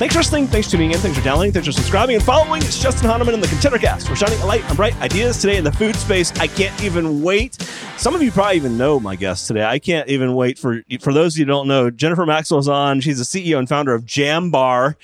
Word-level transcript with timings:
Thanks 0.00 0.14
for 0.14 0.20
listening. 0.20 0.46
Thanks 0.46 0.66
for 0.66 0.78
tuning 0.78 0.92
in. 0.92 0.98
Thanks 0.98 1.18
for 1.18 1.22
downloading. 1.22 1.52
Thanks 1.52 1.66
for 1.66 1.72
subscribing 1.72 2.16
and 2.16 2.24
following. 2.24 2.62
It's 2.62 2.82
Justin 2.82 3.10
Honaman 3.10 3.34
and 3.34 3.42
the 3.42 3.48
ContenderCast. 3.48 4.08
We're 4.08 4.16
shining 4.16 4.40
a 4.40 4.46
light 4.46 4.64
on 4.70 4.74
bright 4.74 4.98
ideas 5.02 5.38
today 5.38 5.58
in 5.58 5.64
the 5.64 5.72
food 5.72 5.94
space. 5.94 6.32
I 6.40 6.46
can't 6.46 6.82
even 6.82 7.20
wait. 7.20 7.60
Some 7.98 8.14
of 8.14 8.22
you 8.22 8.30
probably 8.32 8.56
even 8.56 8.78
know 8.78 8.98
my 8.98 9.14
guest 9.14 9.46
today. 9.46 9.62
I 9.62 9.78
can't 9.78 10.08
even 10.08 10.34
wait 10.34 10.58
for 10.58 10.82
for 11.02 11.12
those 11.12 11.34
of 11.34 11.40
you 11.40 11.44
who 11.44 11.50
don't 11.50 11.68
know. 11.68 11.90
Jennifer 11.90 12.24
Maxwell's 12.24 12.66
on. 12.66 13.02
She's 13.02 13.18
the 13.18 13.24
CEO 13.24 13.58
and 13.58 13.68
founder 13.68 13.92
of 13.92 14.06
Jam 14.06 14.50
Bar, 14.50 14.96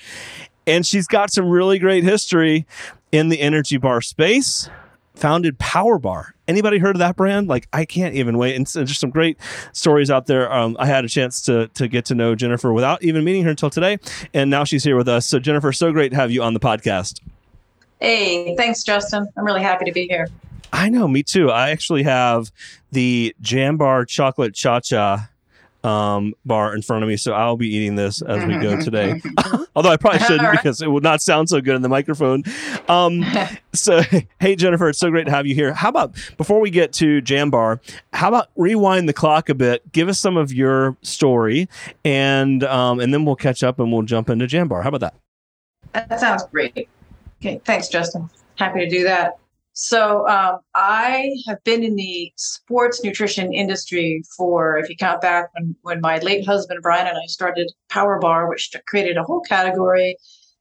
and 0.65 0.83
she's 0.83 1.05
got 1.05 1.31
some 1.31 1.47
really 1.47 1.77
great 1.77 2.03
history 2.03 2.65
in 3.11 3.29
the 3.29 3.39
energy 3.39 3.77
bar 3.77 4.01
space. 4.01 4.67
Founded 5.17 5.57
Power 5.59 5.97
Bar. 5.97 6.35
Anybody 6.47 6.77
heard 6.77 6.95
of 6.95 6.99
that 6.99 7.15
brand? 7.15 7.47
Like, 7.47 7.67
I 7.73 7.85
can't 7.85 8.15
even 8.15 8.37
wait. 8.37 8.55
And 8.55 8.67
so 8.67 8.79
there's 8.79 8.97
some 8.97 9.09
great 9.09 9.37
stories 9.73 10.09
out 10.09 10.27
there. 10.27 10.51
Um, 10.51 10.77
I 10.79 10.85
had 10.85 11.03
a 11.03 11.09
chance 11.09 11.41
to 11.43 11.67
to 11.69 11.87
get 11.87 12.05
to 12.05 12.15
know 12.15 12.35
Jennifer 12.35 12.71
without 12.71 13.03
even 13.03 13.23
meeting 13.23 13.43
her 13.43 13.49
until 13.49 13.69
today, 13.69 13.97
and 14.33 14.49
now 14.49 14.63
she's 14.63 14.83
here 14.83 14.95
with 14.95 15.09
us. 15.09 15.25
So, 15.25 15.39
Jennifer, 15.39 15.71
so 15.73 15.91
great 15.91 16.09
to 16.09 16.15
have 16.15 16.31
you 16.31 16.43
on 16.43 16.53
the 16.53 16.59
podcast. 16.59 17.19
Hey, 17.99 18.55
thanks, 18.55 18.83
Justin. 18.83 19.27
I'm 19.35 19.43
really 19.43 19.63
happy 19.63 19.85
to 19.85 19.91
be 19.91 20.07
here. 20.07 20.27
I 20.71 20.89
know, 20.89 21.07
me 21.07 21.23
too. 21.23 21.49
I 21.49 21.71
actually 21.71 22.03
have 22.03 22.51
the 22.91 23.35
Jam 23.41 23.77
Bar 23.77 24.05
Chocolate 24.05 24.53
Cha 24.53 24.79
Cha 24.79 25.29
um, 25.87 26.33
bar 26.45 26.75
in 26.75 26.81
front 26.81 27.03
of 27.03 27.07
me, 27.07 27.15
so 27.15 27.31
I'll 27.31 27.55
be 27.55 27.73
eating 27.73 27.95
this 27.95 28.21
as 28.21 28.45
we 28.45 28.57
go 28.57 28.79
today. 28.81 29.21
Although 29.75 29.91
I 29.91 29.97
probably 29.97 30.19
shouldn't 30.19 30.51
because 30.51 30.81
it 30.81 30.91
would 30.91 31.03
not 31.03 31.21
sound 31.21 31.47
so 31.47 31.61
good 31.61 31.75
in 31.75 31.81
the 31.81 31.89
microphone. 31.89 32.43
Um, 32.89 33.23
so, 33.73 34.01
hey 34.41 34.55
Jennifer, 34.57 34.89
it's 34.89 34.99
so 34.99 35.09
great 35.09 35.25
to 35.25 35.31
have 35.31 35.47
you 35.47 35.55
here. 35.55 35.73
How 35.73 35.89
about 35.89 36.13
before 36.35 36.59
we 36.59 36.69
get 36.69 36.91
to 36.93 37.21
Jam 37.21 37.49
Bar, 37.49 37.79
how 38.11 38.27
about 38.27 38.49
rewind 38.57 39.07
the 39.07 39.13
clock 39.13 39.47
a 39.47 39.55
bit? 39.55 39.89
Give 39.93 40.09
us 40.09 40.19
some 40.19 40.35
of 40.35 40.51
your 40.51 40.97
story, 41.03 41.69
and 42.03 42.63
um, 42.65 42.99
and 42.99 43.13
then 43.13 43.23
we'll 43.23 43.35
catch 43.37 43.63
up 43.63 43.79
and 43.79 43.91
we'll 43.91 44.03
jump 44.03 44.29
into 44.29 44.45
Jam 44.45 44.67
Bar. 44.67 44.81
How 44.81 44.89
about 44.89 45.01
that? 45.93 46.09
That 46.09 46.19
sounds 46.19 46.43
great. 46.51 46.89
Okay, 47.41 47.61
thanks, 47.63 47.87
Justin. 47.87 48.29
Happy 48.55 48.79
to 48.79 48.89
do 48.89 49.03
that. 49.03 49.37
So, 49.79 50.27
um, 50.27 50.57
I 50.73 51.35
have 51.45 51.63
been 51.63 51.83
in 51.83 51.95
the 51.95 52.33
sports 52.35 53.03
nutrition 53.03 53.53
industry 53.53 54.23
for, 54.35 54.79
if 54.79 54.89
you 54.89 54.95
count 54.95 55.21
back 55.21 55.49
when, 55.53 55.75
when 55.83 56.01
my 56.01 56.17
late 56.17 56.47
husband 56.47 56.79
Brian 56.81 57.05
and 57.05 57.15
I 57.15 57.27
started 57.27 57.71
Power 57.87 58.17
Bar, 58.17 58.49
which 58.49 58.75
created 58.87 59.17
a 59.17 59.23
whole 59.23 59.41
category 59.41 60.17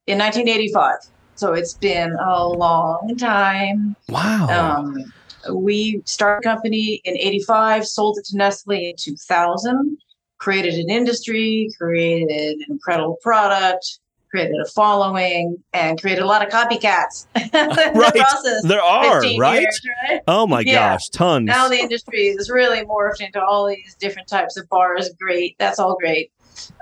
in 0.07 0.19
1985. 0.19 0.97
So, 1.35 1.55
it's 1.55 1.73
been 1.73 2.13
a 2.13 2.47
long 2.47 3.17
time. 3.17 3.97
Wow. 4.11 4.49
Um, 4.51 5.13
we 5.55 6.03
started 6.05 6.47
a 6.47 6.51
company 6.53 7.01
in 7.05 7.17
85, 7.17 7.87
sold 7.87 8.19
it 8.19 8.27
to 8.27 8.37
Nestle 8.37 8.91
in 8.91 8.97
2000, 8.99 9.97
created 10.37 10.75
an 10.75 10.91
industry, 10.91 11.71
created 11.79 12.29
an 12.29 12.67
incredible 12.69 13.17
product, 13.23 13.99
created 14.31 14.57
a 14.61 14.69
following, 14.69 15.57
and 15.73 16.01
created 16.01 16.23
a 16.23 16.27
lot 16.27 16.45
of 16.45 16.53
copycats. 16.53 17.27
the 17.35 17.93
Right. 17.95 18.63
there 18.65 18.83
are 18.83 19.21
right. 19.39 19.61
years, 19.61 19.81
right? 20.09 20.21
Oh 20.29 20.47
my 20.47 20.61
Yeah. 20.61 20.93
gosh, 20.95 21.09
tons. 21.11 21.47
Now 21.47 21.69
the 21.69 21.79
industry 21.79 22.29
is 22.29 22.51
really 22.51 22.85
morphed 22.85 23.21
into 23.21 23.43
all 23.43 23.67
these 23.69 23.95
different 23.99 24.29
types 24.29 24.57
of 24.57 24.69
bars. 24.69 25.11
Great. 25.21 25.57
That's 25.59 25.79
all 25.79 25.97
great. 25.97 26.31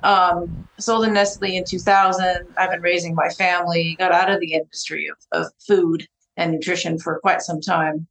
Um, 0.03 0.69
sold 0.79 1.05
in 1.05 1.15
Nestle 1.15 1.57
in 1.57 1.65
2000. 1.65 2.47
I've 2.57 2.71
been 2.71 2.81
raising 2.81 3.15
my 3.15 3.29
family, 3.31 3.97
got 3.99 4.13
out 4.13 4.31
of 4.31 4.41
the 4.41 4.53
industry 4.53 5.09
of, 5.09 5.17
of 5.33 5.53
food 5.67 6.07
and 6.37 6.53
nutrition 6.53 6.99
for 6.99 7.19
quite 7.21 7.43
some 7.43 7.61
time 7.61 8.07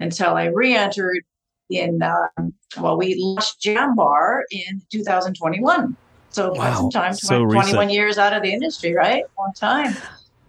until 0.00 0.34
I 0.34 0.46
re 0.46 0.74
entered 0.74 1.22
in, 1.70 2.02
um, 2.02 2.52
well, 2.78 2.96
we 2.96 3.16
launched 3.18 3.60
Jam 3.60 3.96
Bar 3.96 4.44
in 4.50 4.82
2021. 4.92 5.96
So 6.34 6.50
quite 6.50 6.70
Wow. 6.70 6.74
some 6.76 6.90
time, 6.90 7.12
So 7.14 7.44
20 7.44 7.52
21 7.52 7.90
years 7.90 8.18
out 8.18 8.32
of 8.32 8.42
the 8.42 8.52
industry, 8.52 8.92
right? 8.92 9.22
Long 9.38 9.52
time. 9.54 9.94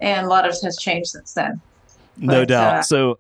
And 0.02 0.26
a 0.26 0.30
lot 0.30 0.46
of 0.48 0.56
has 0.64 0.78
changed 0.78 1.10
since 1.10 1.34
then. 1.34 1.62
no 2.18 2.44
doubt. 2.44 2.74
uh, 2.74 2.82
so 2.82 3.20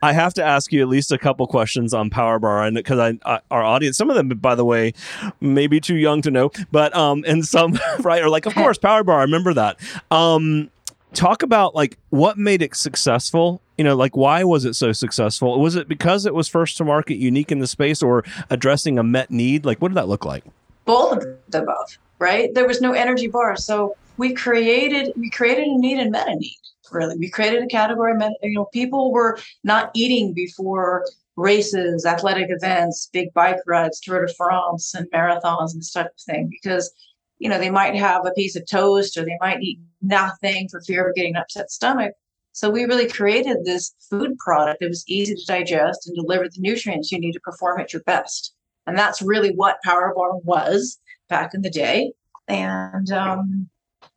I 0.00 0.12
have 0.12 0.32
to 0.34 0.44
ask 0.44 0.72
you 0.72 0.80
at 0.82 0.88
least 0.88 1.10
a 1.10 1.18
couple 1.18 1.44
questions 1.48 1.92
on 1.92 2.10
Power 2.10 2.38
Bar, 2.38 2.64
and 2.64 2.76
because 2.76 2.98
I, 3.00 3.18
I 3.24 3.40
our 3.50 3.62
audience, 3.64 3.96
some 3.96 4.10
of 4.10 4.16
them, 4.16 4.28
by 4.28 4.54
the 4.54 4.64
way, 4.64 4.92
may 5.40 5.66
be 5.66 5.80
too 5.80 5.96
young 5.96 6.22
to 6.22 6.30
know, 6.30 6.50
but 6.70 6.94
um, 6.94 7.24
and 7.26 7.44
some 7.44 7.78
right 8.00 8.22
are 8.22 8.28
like, 8.28 8.46
of 8.46 8.54
course, 8.62 8.78
Power 8.78 9.02
Bar. 9.02 9.18
I 9.18 9.22
remember 9.22 9.52
that. 9.54 9.80
Um, 10.10 10.70
talk 11.14 11.42
about 11.42 11.74
like 11.74 11.98
what 12.10 12.38
made 12.38 12.62
it 12.62 12.76
successful. 12.76 13.60
You 13.78 13.82
know, 13.84 13.96
like 13.96 14.14
why 14.16 14.44
was 14.44 14.64
it 14.64 14.74
so 14.74 14.92
successful? 14.92 15.58
Was 15.60 15.74
it 15.74 15.88
because 15.88 16.26
it 16.26 16.34
was 16.34 16.46
first 16.46 16.76
to 16.76 16.84
market, 16.84 17.16
unique 17.16 17.50
in 17.50 17.58
the 17.58 17.66
space, 17.66 18.02
or 18.04 18.22
addressing 18.50 18.98
a 19.00 19.02
met 19.02 19.30
need? 19.32 19.64
Like, 19.64 19.80
what 19.82 19.88
did 19.88 19.96
that 19.96 20.06
look 20.08 20.24
like? 20.24 20.44
both 20.86 21.16
of 21.16 21.24
the 21.48 21.62
above, 21.62 21.96
right? 22.18 22.52
There 22.54 22.66
was 22.66 22.80
no 22.80 22.92
energy 22.92 23.28
bar, 23.28 23.56
so 23.56 23.96
we 24.16 24.32
created 24.32 25.12
we 25.16 25.30
created 25.30 25.66
a 25.66 25.78
need 25.78 25.98
and 25.98 26.10
met 26.10 26.28
a 26.28 26.34
need. 26.36 26.58
Really, 26.92 27.16
we 27.16 27.30
created 27.30 27.62
a 27.62 27.66
category. 27.66 28.14
Met, 28.14 28.32
you 28.42 28.54
know, 28.54 28.66
people 28.66 29.12
were 29.12 29.38
not 29.64 29.90
eating 29.94 30.32
before 30.32 31.04
races, 31.36 32.06
athletic 32.06 32.46
events, 32.50 33.08
big 33.12 33.32
bike 33.34 33.58
rides, 33.66 34.00
Tour 34.00 34.26
de 34.26 34.32
France, 34.34 34.94
and 34.94 35.10
marathons 35.10 35.72
and 35.72 35.82
type 35.92 36.06
of 36.06 36.20
thing 36.24 36.48
because 36.48 36.92
you 37.38 37.48
know 37.48 37.58
they 37.58 37.70
might 37.70 37.96
have 37.96 38.24
a 38.26 38.32
piece 38.32 38.56
of 38.56 38.66
toast 38.66 39.16
or 39.16 39.24
they 39.24 39.36
might 39.40 39.62
eat 39.62 39.80
nothing 40.02 40.68
for 40.68 40.80
fear 40.82 41.08
of 41.08 41.14
getting 41.14 41.34
an 41.34 41.42
upset 41.42 41.70
stomach. 41.70 42.14
So 42.52 42.70
we 42.70 42.84
really 42.84 43.08
created 43.08 43.64
this 43.64 43.92
food 44.08 44.38
product 44.38 44.78
that 44.80 44.88
was 44.88 45.04
easy 45.08 45.34
to 45.34 45.44
digest 45.46 46.06
and 46.06 46.14
deliver 46.14 46.44
the 46.44 46.60
nutrients 46.60 47.10
you 47.10 47.18
need 47.18 47.32
to 47.32 47.40
perform 47.40 47.80
at 47.80 47.92
your 47.92 48.02
best. 48.02 48.54
And 48.86 48.96
that's 48.96 49.20
really 49.20 49.50
what 49.50 49.82
Power 49.82 50.12
Bar 50.14 50.36
was 50.36 51.00
back 51.28 51.54
in 51.54 51.62
the 51.62 51.70
day. 51.70 52.12
And, 52.48 53.10
um, 53.10 53.68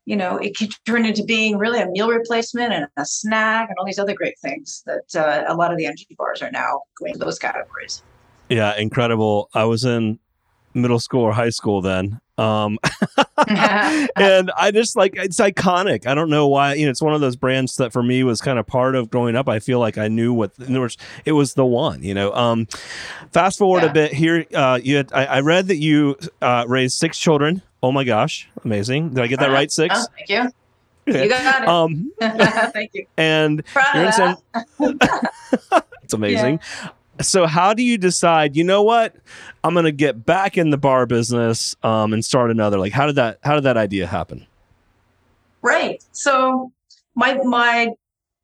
you 0.06 0.16
know, 0.16 0.38
it 0.38 0.58
could 0.58 0.72
turn 0.86 1.06
into 1.06 1.24
being 1.24 1.58
really 1.58 1.82
a 1.82 1.88
meal 1.88 2.10
replacement 2.10 2.74
and 2.74 2.88
a 2.98 3.06
snack 3.06 3.70
and 3.70 3.78
all 3.78 3.86
these 3.86 4.00
other 4.00 4.14
great 4.14 4.40
things 4.40 4.84
that 4.86 5.16
uh, 5.16 5.44
a 5.48 5.56
lot 5.56 5.72
of 5.72 5.78
the 5.78 5.86
energy 5.86 6.16
bars 6.18 6.42
are 6.42 6.52
now 6.52 6.82
going 7.00 7.14
to 7.14 7.20
those 7.20 7.40
categories. 7.40 8.04
Yeah, 8.50 8.76
incredible. 8.78 9.50
I 9.54 9.66
was 9.66 9.84
in 9.84 10.20
middle 10.74 11.00
school 11.00 11.22
or 11.22 11.34
high 11.34 11.50
school 11.50 11.82
then. 11.82 12.20
Um, 12.38 12.80
and 13.48 14.52
I 14.58 14.72
just 14.72 14.96
like 14.96 15.16
it's 15.16 15.40
iconic. 15.40 16.06
I 16.06 16.16
don't 16.16 16.30
know 16.30 16.48
why. 16.48 16.74
You 16.74 16.86
know, 16.86 16.92
it's 16.92 17.02
one 17.02 17.14
of 17.14 17.22
those 17.22 17.36
brands 17.36 17.76
that 17.78 17.94
for 17.94 18.04
me 18.04 18.24
was 18.24 18.42
kind 18.42 18.60
of 18.60 18.68
part 18.68 18.96
of 18.96 19.10
growing 19.10 19.36
up. 19.36 19.48
I 19.48 19.60
feel 19.60 19.80
like 19.80 19.98
I 19.98 20.08
knew 20.08 20.34
what 20.34 20.52
in 20.58 20.66
other 20.66 20.82
words, 20.82 20.98
it 21.26 21.34
was 21.34 21.54
the 21.54 21.66
one. 21.66 22.04
You 22.04 22.14
know. 22.14 22.34
Um, 22.34 22.68
fast 23.32 23.58
forward 23.60 23.84
a 23.84 23.92
bit 23.92 24.14
here. 24.14 24.46
Uh, 24.54 24.80
you 24.82 24.98
had, 24.98 25.14
I, 25.14 25.26
I 25.26 25.40
read 25.42 25.68
that 25.68 25.78
you 25.78 26.18
uh, 26.42 26.66
raised 26.68 26.98
six 26.98 27.18
children. 27.18 27.62
Oh 27.82 27.92
my 27.92 28.04
gosh, 28.04 28.50
amazing! 28.66 29.10
Did 29.10 29.24
I 29.24 29.28
get 29.28 29.40
that 29.40 29.52
right? 29.52 29.72
Six. 29.72 29.96
Oh, 29.98 30.06
thank 30.18 30.30
you. 30.30 30.52
You 31.08 31.30
got 31.30 31.64
it. 31.64 31.70
Um, 31.70 32.12
thank 32.20 32.92
you. 32.94 33.06
and 33.16 33.66
Proud 33.68 33.96
you're 33.96 34.06
in. 34.06 34.12
San- 34.12 34.38
it's 36.04 36.14
amazing. 36.14 36.60
So 37.22 37.48
how 37.48 37.74
do 37.74 37.84
you 37.84 37.98
decide, 37.98 38.56
you 38.56 38.64
know 38.64 38.84
what? 38.84 39.16
I'm 39.64 39.74
to 39.76 39.92
get 39.92 40.26
back 40.26 40.58
in 40.58 40.70
the 40.70 40.78
bar 40.78 41.06
business 41.06 41.76
um, 41.84 42.14
and 42.14 42.24
start 42.24 42.52
another. 42.52 42.78
Like 42.80 42.94
how 42.94 43.06
did 43.06 43.16
that 43.16 43.40
how 43.44 43.56
did 43.56 43.64
that 43.64 43.78
idea 43.78 44.08
happen? 44.08 44.46
Right. 45.62 46.04
So 46.12 46.72
my 47.16 47.36
my 47.44 47.90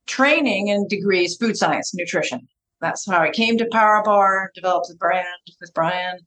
training 0.07 0.69
and 0.69 0.89
degree 0.89 1.25
is 1.25 1.37
food 1.37 1.57
science 1.57 1.93
nutrition. 1.93 2.47
That's 2.81 3.09
how 3.09 3.21
I 3.21 3.29
came 3.29 3.57
to 3.57 3.65
Power 3.71 4.03
Bar, 4.03 4.51
developed 4.53 4.89
the 4.89 4.95
brand 4.95 5.25
with 5.61 5.73
Brian, 5.73 6.17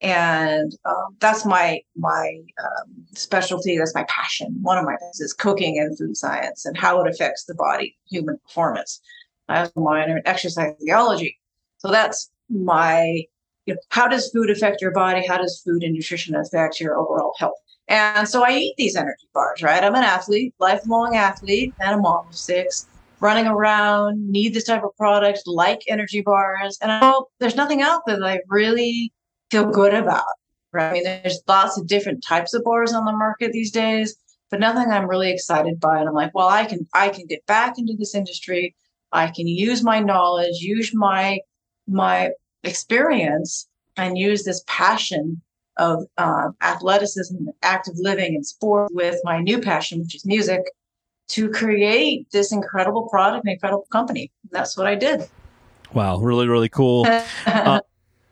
and 0.00 0.72
um, 0.84 1.16
that's 1.20 1.44
my 1.44 1.80
my 1.96 2.40
um, 2.62 3.06
specialty. 3.14 3.78
That's 3.78 3.94
my 3.94 4.04
passion. 4.08 4.58
One 4.62 4.78
of 4.78 4.84
my 4.84 4.96
things 4.96 5.20
is 5.20 5.32
cooking 5.32 5.78
and 5.78 5.96
food 5.96 6.16
science 6.16 6.66
and 6.66 6.76
how 6.76 7.00
it 7.02 7.08
affects 7.08 7.44
the 7.44 7.54
body, 7.54 7.96
human 8.10 8.38
performance. 8.38 9.00
I 9.48 9.58
have 9.58 9.72
a 9.76 9.80
minor 9.80 10.16
in 10.16 10.22
exercise 10.26 10.74
physiology, 10.78 11.38
so 11.82 11.90
that's 11.90 12.30
my. 12.48 13.24
You 13.66 13.74
know, 13.74 13.80
how 13.90 14.08
does 14.08 14.28
food 14.30 14.50
affect 14.50 14.80
your 14.80 14.90
body? 14.90 15.24
How 15.24 15.36
does 15.36 15.62
food 15.64 15.84
and 15.84 15.94
nutrition 15.94 16.34
affect 16.34 16.80
your 16.80 16.98
overall 16.98 17.32
health? 17.38 17.54
And 17.86 18.28
so 18.28 18.44
I 18.44 18.52
eat 18.52 18.74
these 18.76 18.96
energy 18.96 19.28
bars, 19.34 19.62
right? 19.62 19.84
I'm 19.84 19.94
an 19.94 20.02
athlete, 20.02 20.54
lifelong 20.58 21.14
athlete, 21.14 21.72
and 21.78 21.94
a 21.94 21.98
mom 21.98 22.26
of 22.28 22.34
six, 22.34 22.86
running 23.20 23.46
around, 23.46 24.30
need 24.30 24.54
this 24.54 24.64
type 24.64 24.82
of 24.82 24.96
product, 24.96 25.42
like 25.46 25.82
energy 25.86 26.22
bars. 26.22 26.78
And 26.80 26.90
I 26.90 27.20
there's 27.38 27.54
nothing 27.54 27.82
out 27.82 28.02
there 28.06 28.18
that 28.18 28.26
I 28.26 28.40
really 28.48 29.12
feel 29.50 29.70
good 29.70 29.94
about, 29.94 30.24
right? 30.72 30.90
I 30.90 30.92
mean, 30.92 31.04
there's 31.04 31.40
lots 31.46 31.78
of 31.78 31.86
different 31.86 32.24
types 32.24 32.54
of 32.54 32.64
bars 32.64 32.92
on 32.92 33.04
the 33.04 33.12
market 33.12 33.52
these 33.52 33.70
days, 33.70 34.16
but 34.50 34.58
nothing 34.58 34.90
I'm 34.90 35.08
really 35.08 35.30
excited 35.30 35.78
by. 35.78 35.98
And 35.98 36.08
I'm 36.08 36.14
like, 36.14 36.34
well, 36.34 36.48
I 36.48 36.64
can 36.64 36.88
I 36.94 37.10
can 37.10 37.26
get 37.26 37.46
back 37.46 37.78
into 37.78 37.94
this 37.96 38.14
industry. 38.14 38.74
I 39.12 39.28
can 39.28 39.46
use 39.46 39.84
my 39.84 40.00
knowledge, 40.00 40.56
use 40.60 40.92
my 40.94 41.38
my 41.86 42.30
experience, 42.64 43.68
and 43.96 44.16
use 44.16 44.44
this 44.44 44.62
passion 44.66 45.42
of 45.76 46.04
uh, 46.18 46.50
athleticism, 46.60 47.48
active 47.62 47.94
living, 47.96 48.34
and 48.34 48.46
sport 48.46 48.90
with 48.92 49.20
my 49.24 49.40
new 49.40 49.58
passion, 49.58 50.00
which 50.00 50.14
is 50.14 50.24
music, 50.24 50.60
to 51.28 51.48
create 51.50 52.30
this 52.30 52.52
incredible 52.52 53.08
product, 53.08 53.44
an 53.46 53.52
incredible 53.52 53.86
company. 53.90 54.30
That's 54.50 54.76
what 54.76 54.86
I 54.86 54.94
did. 54.94 55.28
Wow, 55.94 56.18
really, 56.18 56.48
really 56.48 56.68
cool. 56.68 57.06
Uh, 57.44 57.80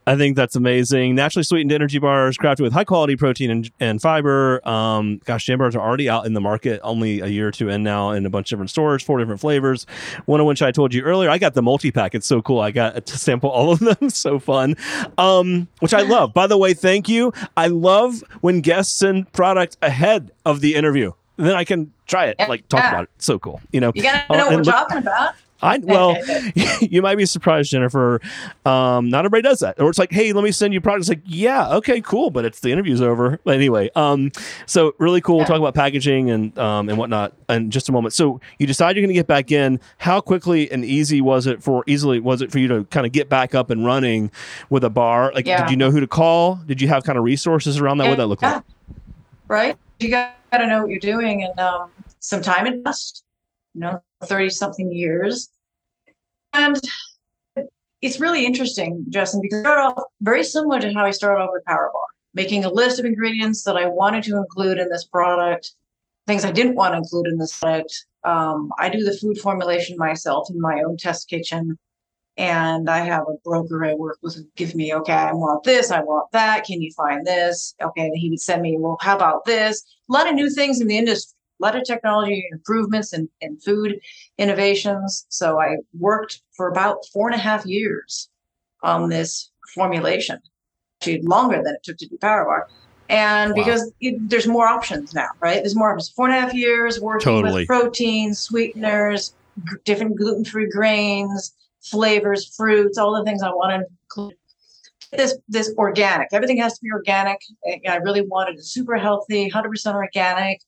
I 0.06 0.16
think 0.16 0.34
that's 0.34 0.56
amazing. 0.56 1.14
Naturally 1.14 1.44
sweetened 1.44 1.70
energy 1.72 1.98
bars 1.98 2.36
crafted 2.38 2.60
with 2.60 2.72
high 2.72 2.84
quality 2.84 3.16
protein 3.16 3.50
and, 3.50 3.70
and 3.78 4.00
fiber. 4.02 4.66
Um, 4.66 5.20
gosh, 5.24 5.44
jam 5.44 5.58
bars 5.58 5.76
are 5.76 5.80
already 5.80 6.08
out 6.08 6.26
in 6.26 6.32
the 6.32 6.40
market, 6.40 6.80
only 6.82 7.20
a 7.20 7.26
year 7.26 7.48
or 7.48 7.50
two 7.50 7.68
in 7.68 7.82
now 7.82 8.10
in 8.10 8.24
a 8.26 8.30
bunch 8.30 8.46
of 8.50 8.56
different 8.56 8.70
stores, 8.70 9.02
four 9.02 9.18
different 9.18 9.40
flavors. 9.40 9.86
One 10.26 10.40
of 10.40 10.46
which 10.46 10.62
I 10.62 10.72
told 10.72 10.94
you 10.94 11.02
earlier, 11.02 11.28
I 11.30 11.38
got 11.38 11.54
the 11.54 11.62
multi 11.62 11.90
pack. 11.92 12.14
It's 12.14 12.26
so 12.26 12.40
cool. 12.42 12.60
I 12.60 12.70
got 12.70 13.06
to 13.06 13.18
sample 13.18 13.50
all 13.50 13.70
of 13.72 13.78
them. 13.78 14.08
so 14.10 14.38
fun, 14.38 14.74
um, 15.18 15.68
which 15.80 15.94
I 15.94 16.00
love. 16.02 16.32
By 16.34 16.46
the 16.46 16.58
way, 16.58 16.74
thank 16.74 17.08
you. 17.08 17.32
I 17.56 17.66
love 17.68 18.24
when 18.40 18.62
guests 18.62 18.96
send 18.98 19.30
product 19.32 19.76
ahead 19.82 20.32
of 20.44 20.60
the 20.60 20.74
interview. 20.74 21.12
Then 21.36 21.54
I 21.54 21.64
can 21.64 21.92
try 22.06 22.26
it, 22.26 22.36
like 22.48 22.68
talk 22.68 22.80
Yeah. 22.80 22.88
about 22.90 23.02
it. 23.04 23.10
So 23.18 23.38
cool. 23.38 23.60
You 23.72 23.80
know, 23.80 23.92
You 23.94 24.02
gotta 24.02 24.24
Oh, 24.28 24.34
know 24.36 24.44
what 24.46 24.50
we're 24.56 24.62
look- 24.62 24.74
talking 24.74 24.98
about. 24.98 25.34
I 25.62 25.78
well, 25.82 26.16
you 26.80 27.02
might 27.02 27.16
be 27.16 27.26
surprised, 27.26 27.70
Jennifer. 27.70 28.20
Um, 28.64 29.10
not 29.10 29.20
everybody 29.24 29.42
does 29.42 29.58
that, 29.60 29.80
or 29.80 29.88
it's 29.88 29.98
like, 29.98 30.12
hey, 30.12 30.32
let 30.32 30.44
me 30.44 30.52
send 30.52 30.72
you 30.74 30.80
products. 30.80 31.08
Like, 31.08 31.22
yeah, 31.24 31.74
okay, 31.76 32.00
cool, 32.00 32.30
but 32.30 32.44
it's 32.44 32.60
the 32.60 32.72
interview's 32.72 33.00
over. 33.00 33.38
But 33.44 33.54
anyway, 33.56 33.90
um, 33.94 34.30
so 34.66 34.94
really 34.98 35.20
cool. 35.20 35.36
We'll 35.38 35.46
talk 35.46 35.58
about 35.58 35.74
packaging 35.74 36.30
and 36.30 36.58
um 36.58 36.88
and 36.88 36.98
whatnot 36.98 37.34
in 37.48 37.70
just 37.70 37.88
a 37.88 37.92
moment. 37.92 38.14
So 38.14 38.40
you 38.58 38.66
decide 38.66 38.96
you're 38.96 39.02
going 39.02 39.14
to 39.14 39.14
get 39.14 39.26
back 39.26 39.52
in. 39.52 39.80
How 39.98 40.20
quickly 40.20 40.70
and 40.70 40.84
easy 40.84 41.20
was 41.20 41.46
it 41.46 41.62
for 41.62 41.84
easily 41.86 42.20
was 42.20 42.42
it 42.42 42.50
for 42.50 42.58
you 42.58 42.68
to 42.68 42.84
kind 42.84 43.06
of 43.06 43.12
get 43.12 43.28
back 43.28 43.54
up 43.54 43.70
and 43.70 43.84
running 43.84 44.30
with 44.70 44.84
a 44.84 44.90
bar? 44.90 45.32
Like, 45.34 45.46
Yeah. 45.46 45.62
did 45.62 45.70
you 45.70 45.76
know 45.76 45.90
who 45.90 46.00
to 46.00 46.06
call? 46.06 46.56
Did 46.66 46.80
you 46.80 46.88
have 46.88 47.04
kind 47.04 47.18
of 47.18 47.24
resources 47.24 47.78
around 47.78 47.98
that? 47.98 48.08
What 48.08 48.18
that 48.18 48.26
look 48.26 48.42
like? 48.42 48.62
Right? 49.48 49.76
You 49.98 50.10
got 50.10 50.34
to 50.52 50.66
know 50.66 50.82
what 50.82 50.90
you're 50.90 50.98
doing, 51.00 51.42
and 51.44 51.58
um, 51.58 51.90
some 52.20 52.40
time 52.40 52.66
invest. 52.66 53.24
You 53.74 53.80
know, 53.82 54.02
thirty 54.24 54.50
something 54.50 54.90
years, 54.92 55.48
and 56.52 56.80
it's 58.02 58.18
really 58.18 58.44
interesting, 58.44 59.04
Justin, 59.08 59.40
because 59.42 59.60
I 59.60 59.62
started 59.62 59.82
off 59.82 60.04
very 60.20 60.42
similar 60.42 60.80
to 60.80 60.92
how 60.92 61.04
I 61.04 61.10
started 61.10 61.42
off 61.42 61.50
with 61.52 61.64
Power 61.66 61.90
Bar, 61.92 62.02
making 62.34 62.64
a 62.64 62.70
list 62.70 62.98
of 62.98 63.04
ingredients 63.04 63.62
that 63.64 63.76
I 63.76 63.86
wanted 63.86 64.24
to 64.24 64.36
include 64.36 64.78
in 64.78 64.88
this 64.88 65.04
product, 65.04 65.72
things 66.26 66.44
I 66.44 66.50
didn't 66.50 66.74
want 66.74 66.94
to 66.94 66.98
include 66.98 67.26
in 67.28 67.38
this 67.38 67.56
product. 67.58 68.06
Um, 68.24 68.72
I 68.78 68.88
do 68.88 69.04
the 69.04 69.16
food 69.16 69.38
formulation 69.38 69.96
myself 69.96 70.48
in 70.50 70.60
my 70.60 70.82
own 70.86 70.96
test 70.96 71.28
kitchen. 71.28 71.78
And 72.36 72.88
I 72.88 73.00
have 73.00 73.24
a 73.28 73.36
broker 73.44 73.84
I 73.84 73.94
work 73.94 74.18
with 74.22 74.36
who 74.36 74.44
give 74.56 74.74
me, 74.74 74.94
okay, 74.94 75.12
I 75.12 75.32
want 75.32 75.64
this, 75.64 75.90
I 75.90 76.00
want 76.00 76.30
that. 76.32 76.64
Can 76.64 76.80
you 76.80 76.90
find 76.92 77.26
this? 77.26 77.74
Okay, 77.82 78.06
and 78.06 78.16
he 78.16 78.30
would 78.30 78.40
send 78.40 78.62
me, 78.62 78.78
well, 78.78 78.96
how 79.00 79.14
about 79.14 79.44
this? 79.44 79.84
A 80.08 80.12
lot 80.12 80.26
of 80.26 80.34
new 80.34 80.48
things 80.48 80.80
in 80.80 80.86
the 80.86 80.96
industry, 80.96 81.36
lot 81.60 81.76
of 81.76 81.84
technology 81.84 82.48
improvements 82.50 83.12
and 83.12 83.28
in, 83.40 83.58
food 83.58 84.00
innovations. 84.38 85.26
So 85.28 85.60
I 85.60 85.76
worked 85.98 86.42
for 86.56 86.68
about 86.68 87.04
four 87.12 87.28
and 87.28 87.34
a 87.34 87.42
half 87.42 87.66
years 87.66 88.28
on 88.82 89.08
this 89.10 89.50
formulation, 89.74 90.38
actually 91.00 91.22
longer 91.22 91.62
than 91.62 91.74
it 91.74 91.82
took 91.82 91.98
to 91.98 92.06
do 92.08 92.16
Power 92.20 92.44
Bar. 92.44 92.66
And 93.08 93.50
Wow. 93.54 93.64
because 93.64 93.92
it, 94.00 94.14
there's 94.28 94.46
more 94.46 94.66
options 94.68 95.12
now, 95.14 95.28
right? 95.42 95.56
There's 95.56 95.76
more 95.76 95.90
options. 95.92 96.10
Four 96.10 96.28
and 96.28 96.36
a 96.36 96.40
half 96.40 96.54
years 96.54 97.00
working 97.00 97.24
Totally. 97.24 97.62
with 97.62 97.66
proteins, 97.66 98.40
sweeteners, 98.40 99.34
g- 99.68 99.76
different 99.84 100.16
gluten-free 100.16 100.70
grains, 100.70 101.54
flavors, 101.82 102.54
fruits, 102.56 102.98
all 102.98 103.14
the 103.16 103.24
things 103.24 103.42
I 103.42 103.50
want 103.50 103.70
to 103.82 103.86
include. 104.04 104.36
This 105.12 105.36
this 105.48 105.74
organic. 105.76 106.28
Everything 106.32 106.58
has 106.58 106.74
to 106.74 106.80
be 106.84 106.92
organic. 106.92 107.38
I 107.88 107.96
really 107.96 108.20
wanted 108.20 108.58
it 108.58 108.64
super 108.64 108.96
healthy, 108.96 109.48
hundred 109.48 109.70
percent 109.70 109.96
organic. 109.96 110.60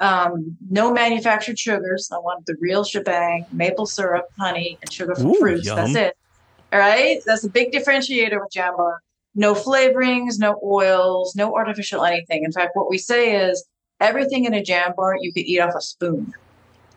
Um, 0.00 0.56
no 0.70 0.92
manufactured 0.92 1.58
sugars. 1.58 2.08
I 2.12 2.18
wanted 2.18 2.46
the 2.46 2.56
real 2.60 2.84
shebang: 2.84 3.46
maple 3.52 3.86
syrup, 3.86 4.26
honey, 4.38 4.78
and 4.82 4.92
sugar 4.92 5.14
from 5.14 5.28
Ooh, 5.28 5.36
fruits. 5.38 5.66
yum. 5.66 5.76
That's 5.76 5.94
it. 5.94 6.16
All 6.72 6.78
right. 6.78 7.18
That's 7.26 7.44
a 7.44 7.50
big 7.50 7.72
differentiator 7.72 8.40
with 8.40 8.50
Jam 8.52 8.76
Bar. 8.76 9.00
No 9.34 9.54
flavorings, 9.54 10.38
no 10.38 10.58
oils, 10.64 11.34
no 11.36 11.54
artificial 11.54 12.04
anything. 12.04 12.44
In 12.44 12.52
fact, 12.52 12.70
what 12.74 12.90
we 12.90 12.98
say 12.98 13.36
is 13.48 13.64
everything 14.00 14.44
in 14.44 14.54
a 14.54 14.62
jam 14.62 14.92
bar 14.96 15.16
you 15.20 15.32
could 15.32 15.44
eat 15.44 15.60
off 15.60 15.74
a 15.76 15.80
spoon. 15.80 16.32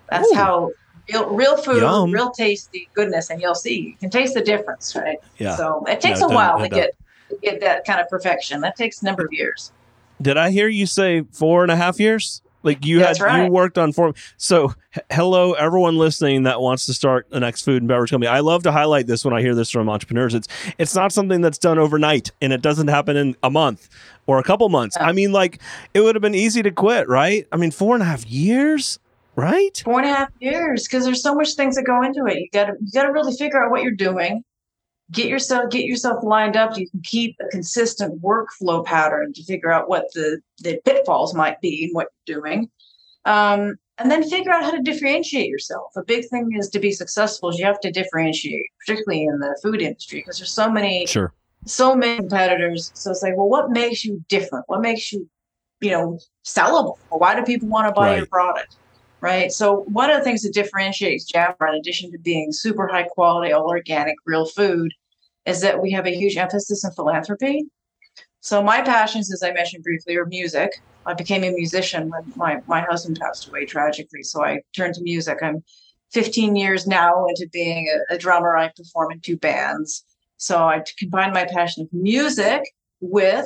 That's 0.09 0.31
Ooh. 0.31 0.35
how 0.35 0.69
real, 1.11 1.29
real 1.33 1.57
food, 1.57 1.81
Yum. 1.81 2.11
real 2.11 2.31
tasty 2.31 2.89
goodness, 2.95 3.29
and 3.29 3.41
you'll 3.41 3.55
see 3.55 3.79
you 3.79 3.97
can 3.99 4.09
taste 4.09 4.33
the 4.33 4.41
difference, 4.41 4.95
right? 4.95 5.17
Yeah. 5.37 5.55
So 5.55 5.83
it 5.87 6.01
takes 6.01 6.21
No 6.21 6.27
a 6.27 6.29
while 6.29 6.59
to 6.59 6.69
get 6.69 6.91
to 7.29 7.37
get 7.41 7.61
that 7.61 7.85
kind 7.85 7.99
of 7.99 8.07
perfection. 8.09 8.61
That 8.61 8.75
takes 8.75 9.01
a 9.01 9.05
number 9.05 9.23
of 9.23 9.29
years. 9.31 9.71
Did 10.21 10.37
I 10.37 10.51
hear 10.51 10.67
you 10.67 10.85
say 10.85 11.23
four 11.31 11.63
and 11.63 11.71
a 11.71 11.75
half 11.75 11.99
years? 11.99 12.42
Like 12.63 12.85
you 12.85 12.99
That's 12.99 13.19
had 13.19 13.25
right. 13.25 13.45
you 13.45 13.51
worked 13.51 13.77
on 13.77 13.91
form. 13.91 14.15
So 14.37 14.73
h- 14.95 15.03
hello, 15.11 15.53
everyone 15.53 15.97
listening 15.97 16.43
that 16.43 16.61
wants 16.61 16.85
to 16.87 16.93
start 16.93 17.29
the 17.29 17.39
next 17.39 17.63
food 17.63 17.81
and 17.81 17.87
beverage 17.87 18.11
company. 18.11 18.29
I 18.29 18.39
love 18.39 18.63
to 18.63 18.71
highlight 18.71 19.05
this 19.05 19.23
when 19.25 19.33
I 19.33 19.41
hear 19.41 19.53
this 19.53 19.69
from 19.69 19.89
entrepreneurs. 19.89 20.33
It's 20.33 20.47
it's 20.77 20.95
not 20.95 21.11
something 21.11 21.41
that's 21.41 21.57
done 21.57 21.77
overnight, 21.77 22.31
and 22.41 22.53
it 22.53 22.61
doesn't 22.61 22.87
happen 22.87 23.17
in 23.17 23.35
a 23.43 23.49
month 23.49 23.89
or 24.25 24.39
a 24.39 24.43
couple 24.43 24.67
months. 24.69 24.97
I 24.99 25.11
mean, 25.11 25.31
like 25.31 25.59
it 25.93 26.01
would 26.01 26.15
have 26.15 26.21
been 26.21 26.35
easy 26.35 26.63
to 26.63 26.71
quit, 26.71 27.07
right? 27.09 27.45
I 27.51 27.57
mean, 27.57 27.71
four 27.71 27.95
and 27.95 28.01
a 28.01 28.05
half 28.05 28.25
years, 28.25 28.97
right? 29.35 29.81
Four 29.83 29.99
and 29.99 30.09
a 30.09 30.13
half 30.13 30.29
years 30.39 30.87
because 30.87 31.05
there's 31.05 31.21
so 31.21 31.35
much 31.35 31.55
things 31.55 31.75
that 31.75 31.83
go 31.83 32.01
into 32.01 32.25
it. 32.27 32.37
You 32.37 32.47
got 32.53 32.65
to 32.65 32.73
you 32.79 32.91
got 32.93 33.03
to 33.03 33.11
really 33.11 33.35
figure 33.35 33.63
out 33.63 33.71
what 33.71 33.83
you're 33.83 33.91
doing. 33.91 34.43
Get 35.11 35.27
yourself 35.27 35.69
get 35.69 35.85
yourself 35.85 36.23
lined 36.23 36.55
up. 36.55 36.77
You 36.77 36.89
can 36.89 37.01
keep 37.01 37.35
a 37.41 37.47
consistent 37.49 38.21
workflow 38.21 38.83
pattern 38.83 39.33
to 39.33 39.43
figure 39.43 39.71
out 39.71 39.89
what 39.89 40.05
the 40.13 40.39
the 40.59 40.79
pitfalls 40.85 41.33
might 41.35 41.59
be 41.61 41.85
and 41.85 41.93
what 41.93 42.07
you're 42.25 42.41
doing, 42.41 42.69
um, 43.25 43.75
and 43.99 44.09
then 44.09 44.27
figure 44.27 44.51
out 44.51 44.63
how 44.63 44.71
to 44.71 44.81
differentiate 44.81 45.49
yourself. 45.49 45.91
A 45.97 46.03
big 46.03 46.27
thing 46.29 46.49
is 46.57 46.69
to 46.69 46.79
be 46.79 46.91
successful 46.91 47.49
is 47.49 47.59
you 47.59 47.65
have 47.65 47.79
to 47.81 47.91
differentiate, 47.91 48.65
particularly 48.79 49.25
in 49.25 49.39
the 49.39 49.59
food 49.61 49.81
industry, 49.81 50.19
because 50.21 50.39
there's 50.39 50.51
so 50.51 50.71
many 50.71 51.05
Sure. 51.05 51.33
so 51.65 51.95
many 51.95 52.17
competitors. 52.17 52.91
So 52.95 53.11
it's 53.11 53.21
like, 53.21 53.35
well, 53.37 53.49
what 53.49 53.69
makes 53.69 54.03
you 54.03 54.23
different? 54.29 54.65
What 54.67 54.81
makes 54.81 55.11
you, 55.11 55.29
you 55.81 55.91
know, 55.91 56.17
sellable? 56.45 56.97
Why 57.09 57.35
do 57.35 57.43
people 57.43 57.67
want 57.67 57.87
to 57.87 57.93
buy 57.93 58.17
your 58.17 58.25
product? 58.25 58.77
Right. 59.23 59.53
So 59.53 59.85
one 59.87 60.09
of 60.09 60.17
the 60.17 60.23
things 60.25 60.41
that 60.41 60.53
differentiates 60.53 61.23
Jam 61.23 61.53
Bar, 61.57 61.69
in 61.69 61.75
addition 61.75 62.11
to 62.11 62.17
being 62.17 62.51
super 62.51 62.89
high 62.89 63.03
quality, 63.03 63.53
all 63.53 63.69
organic, 63.69 64.17
real 64.25 64.45
food, 64.45 64.91
is 65.45 65.61
that 65.61 65.81
we 65.81 65.91
have 65.91 66.05
a 66.05 66.13
huge 66.13 66.35
emphasis 66.35 66.83
in 66.83 66.91
philanthropy. 66.91 67.63
So 68.41 68.61
my 68.61 68.81
passions, 68.81 69.31
as 69.31 69.41
I 69.41 69.53
mentioned 69.53 69.81
briefly, 69.81 70.17
are 70.17 70.25
music. 70.25 70.71
I 71.05 71.13
became 71.13 71.45
a 71.45 71.51
musician 71.51 72.09
when 72.09 72.33
my, 72.35 72.61
my 72.67 72.81
husband 72.81 73.17
passed 73.17 73.47
away 73.47 73.65
tragically. 73.65 74.23
So 74.23 74.43
I 74.43 74.59
turned 74.75 74.95
to 74.95 75.01
music. 75.01 75.37
I'm 75.41 75.63
15 76.11 76.57
years 76.57 76.85
now 76.85 77.25
into 77.27 77.47
being 77.53 77.87
a, 77.87 78.15
a 78.15 78.17
drummer. 78.17 78.57
I 78.57 78.73
perform 78.75 79.13
in 79.13 79.21
two 79.21 79.37
bands. 79.37 80.03
So 80.35 80.57
I 80.57 80.83
combined 80.99 81.31
my 81.31 81.45
passion 81.45 81.83
of 81.83 81.93
music 81.93 82.63
with 82.99 83.45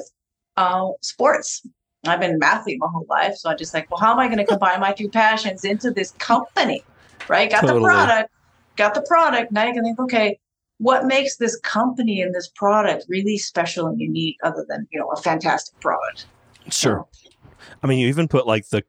uh, 0.55 0.87
sports. 1.01 1.61
I've 2.05 2.19
been 2.19 2.31
an 2.31 2.43
athlete 2.43 2.77
my 2.79 2.87
whole 2.87 3.05
life. 3.09 3.35
So 3.35 3.49
I 3.49 3.55
just 3.55 3.73
like, 3.73 3.89
well, 3.89 3.99
how 3.99 4.11
am 4.11 4.19
I 4.19 4.27
going 4.27 4.37
to 4.37 4.45
combine 4.45 4.79
my 4.79 4.93
two 4.93 5.09
passions 5.09 5.63
into 5.65 5.91
this 5.91 6.11
company? 6.11 6.83
Right? 7.27 7.49
Got 7.49 7.61
Totally. 7.61 7.79
the 7.79 7.85
product, 7.85 8.31
got 8.75 8.93
the 8.93 9.01
product. 9.01 9.51
Now 9.51 9.65
you 9.65 9.73
can 9.73 9.83
think, 9.83 9.99
okay, 9.99 10.39
what 10.77 11.05
makes 11.05 11.37
this 11.37 11.59
company 11.61 12.21
and 12.21 12.33
this 12.33 12.47
product 12.49 13.05
really 13.09 13.37
special 13.37 13.87
and 13.87 13.99
unique 13.99 14.37
other 14.43 14.65
than, 14.69 14.87
you 14.91 14.99
know, 14.99 15.09
a 15.09 15.21
fantastic 15.21 15.79
product? 15.79 16.27
Sure. 16.69 17.05
I 17.81 17.87
mean, 17.87 17.99
you 17.99 18.07
even 18.07 18.27
put 18.27 18.47
like 18.47 18.69
the 18.69 18.83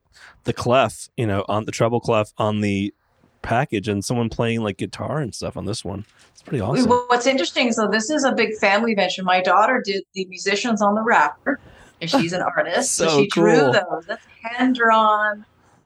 the 0.44 0.52
clef, 0.52 1.08
you 1.16 1.26
know, 1.26 1.44
on 1.48 1.64
the 1.64 1.72
treble 1.72 2.00
clef 2.00 2.32
on 2.38 2.60
the 2.60 2.94
package, 3.42 3.88
and 3.88 4.04
someone 4.04 4.28
playing 4.28 4.62
like 4.62 4.76
guitar 4.76 5.18
and 5.18 5.34
stuff 5.34 5.56
on 5.56 5.64
this 5.64 5.84
one. 5.84 6.04
It's 6.32 6.42
pretty 6.42 6.60
awesome. 6.60 6.90
What's 7.08 7.26
interesting, 7.26 7.72
so 7.72 7.88
this 7.88 8.10
is 8.10 8.24
a 8.24 8.32
big 8.32 8.54
family 8.56 8.94
venture. 8.94 9.22
My 9.22 9.40
daughter 9.40 9.82
did 9.84 10.04
the 10.14 10.26
musicians 10.26 10.82
on 10.82 10.94
the 10.94 11.02
wrapper, 11.02 11.60
and 12.00 12.10
she's 12.10 12.32
an 12.32 12.42
artist. 12.42 12.94
so, 12.94 13.08
So 13.08 13.18
she 13.20 13.26
drew 13.28 13.72
those. 13.72 14.06
That's 14.06 14.24
hand 14.42 14.74
drawn, 14.74 15.44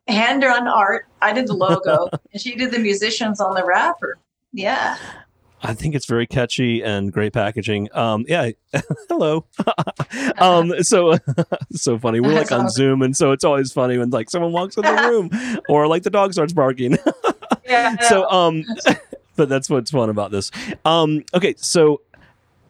hand 0.09 0.43
drawn 0.43 0.69
art. 0.69 1.07
I 1.21 1.33
did 1.33 1.47
the 1.47 1.55
logo, 1.55 2.09
and 2.33 2.41
she 2.41 2.55
did 2.55 2.71
the 2.71 2.79
musicians 2.79 3.41
on 3.41 3.55
the 3.55 3.65
wrapper. 3.65 4.19
Yeah. 4.53 4.97
I 5.65 5.75
think 5.75 5.95
it's 5.95 6.07
very 6.07 6.27
catchy 6.27 6.83
and 6.83 7.13
great 7.13 7.33
packaging. 7.33 7.89
Um, 7.93 8.25
yeah. 8.27 8.51
Hello. 9.09 9.47
um, 10.39 10.73
so 10.83 11.17
so 11.71 11.99
funny. 11.99 12.19
We're 12.19 12.35
like 12.35 12.51
on 12.51 12.69
Zoom, 12.69 13.01
and 13.01 13.17
so 13.17 13.31
it's 13.31 13.45
always 13.45 13.71
funny 13.71 13.97
when 13.97 14.11
like 14.11 14.29
someone 14.29 14.51
walks 14.53 14.77
in 14.77 14.83
the 14.83 14.93
room 14.93 15.63
or 15.69 15.87
like 15.87 16.03
the 16.03 16.11
dog 16.11 16.33
starts 16.33 16.53
barking. 16.53 16.99
Yeah. 17.65 17.97
so 18.09 18.29
um 18.29 18.65
but 19.37 19.49
that's 19.49 19.71
what's 19.71 19.91
fun 19.91 20.11
about 20.11 20.31
this 20.31 20.51
um 20.85 21.25
okay 21.33 21.55
so 21.57 22.03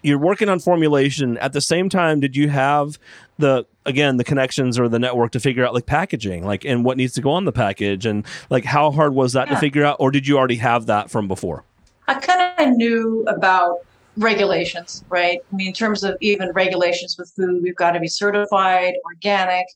you're 0.02 0.18
working 0.18 0.48
on 0.48 0.58
formulation 0.58 1.38
at 1.38 1.52
the 1.52 1.60
same 1.60 1.88
time 1.88 2.20
did 2.20 2.36
you 2.36 2.48
have 2.48 2.98
the 3.38 3.64
again 3.86 4.16
the 4.16 4.24
connections 4.24 4.78
or 4.78 4.88
the 4.88 4.98
network 4.98 5.32
to 5.32 5.40
figure 5.40 5.64
out 5.64 5.74
like 5.74 5.86
packaging 5.86 6.44
like 6.44 6.64
and 6.64 6.84
what 6.84 6.96
needs 6.96 7.12
to 7.12 7.20
go 7.20 7.30
on 7.30 7.44
the 7.44 7.52
package 7.52 8.06
and 8.06 8.26
like 8.50 8.64
how 8.64 8.90
hard 8.90 9.14
was 9.14 9.32
that 9.32 9.48
to 9.48 9.56
figure 9.56 9.84
out 9.84 9.96
or 9.98 10.10
did 10.10 10.26
you 10.26 10.38
already 10.38 10.56
have 10.56 10.86
that 10.86 11.10
from 11.10 11.26
before 11.28 11.64
I 12.08 12.14
kind 12.14 12.52
of 12.58 12.76
knew 12.76 13.24
about 13.28 13.78
regulations, 14.16 15.04
right? 15.08 15.38
I 15.52 15.56
mean, 15.56 15.68
in 15.68 15.72
terms 15.72 16.04
of 16.04 16.16
even 16.20 16.50
regulations 16.52 17.16
with 17.18 17.32
food, 17.34 17.62
we've 17.62 17.76
got 17.76 17.92
to 17.92 18.00
be 18.00 18.08
certified 18.08 18.94
organic. 19.04 19.66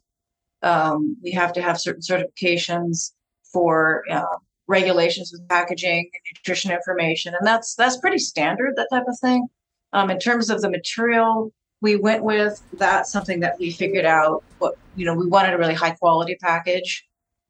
Um, 0.62 1.16
we 1.22 1.30
have 1.32 1.52
to 1.54 1.62
have 1.62 1.80
certain 1.80 2.02
certifications 2.02 3.12
for 3.52 4.02
uh, 4.10 4.24
regulations 4.66 5.30
with 5.32 5.48
packaging 5.48 6.10
and 6.12 6.36
nutrition 6.36 6.72
information, 6.72 7.34
and 7.34 7.46
that's 7.46 7.74
that's 7.74 7.96
pretty 7.98 8.18
standard 8.18 8.74
that 8.76 8.88
type 8.90 9.04
of 9.06 9.18
thing. 9.18 9.46
Um, 9.96 10.10
in 10.10 10.18
terms 10.18 10.50
of 10.50 10.60
the 10.60 10.68
material 10.70 11.50
we 11.80 11.96
went 11.96 12.22
with, 12.22 12.62
that's 12.74 13.10
something 13.10 13.40
that 13.40 13.58
we 13.58 13.70
figured 13.70 14.04
out. 14.04 14.44
What 14.58 14.74
you 14.94 15.06
know, 15.06 15.14
we 15.14 15.26
wanted 15.26 15.54
a 15.54 15.58
really 15.58 15.72
high 15.72 15.92
quality 15.92 16.36
package, 16.38 17.02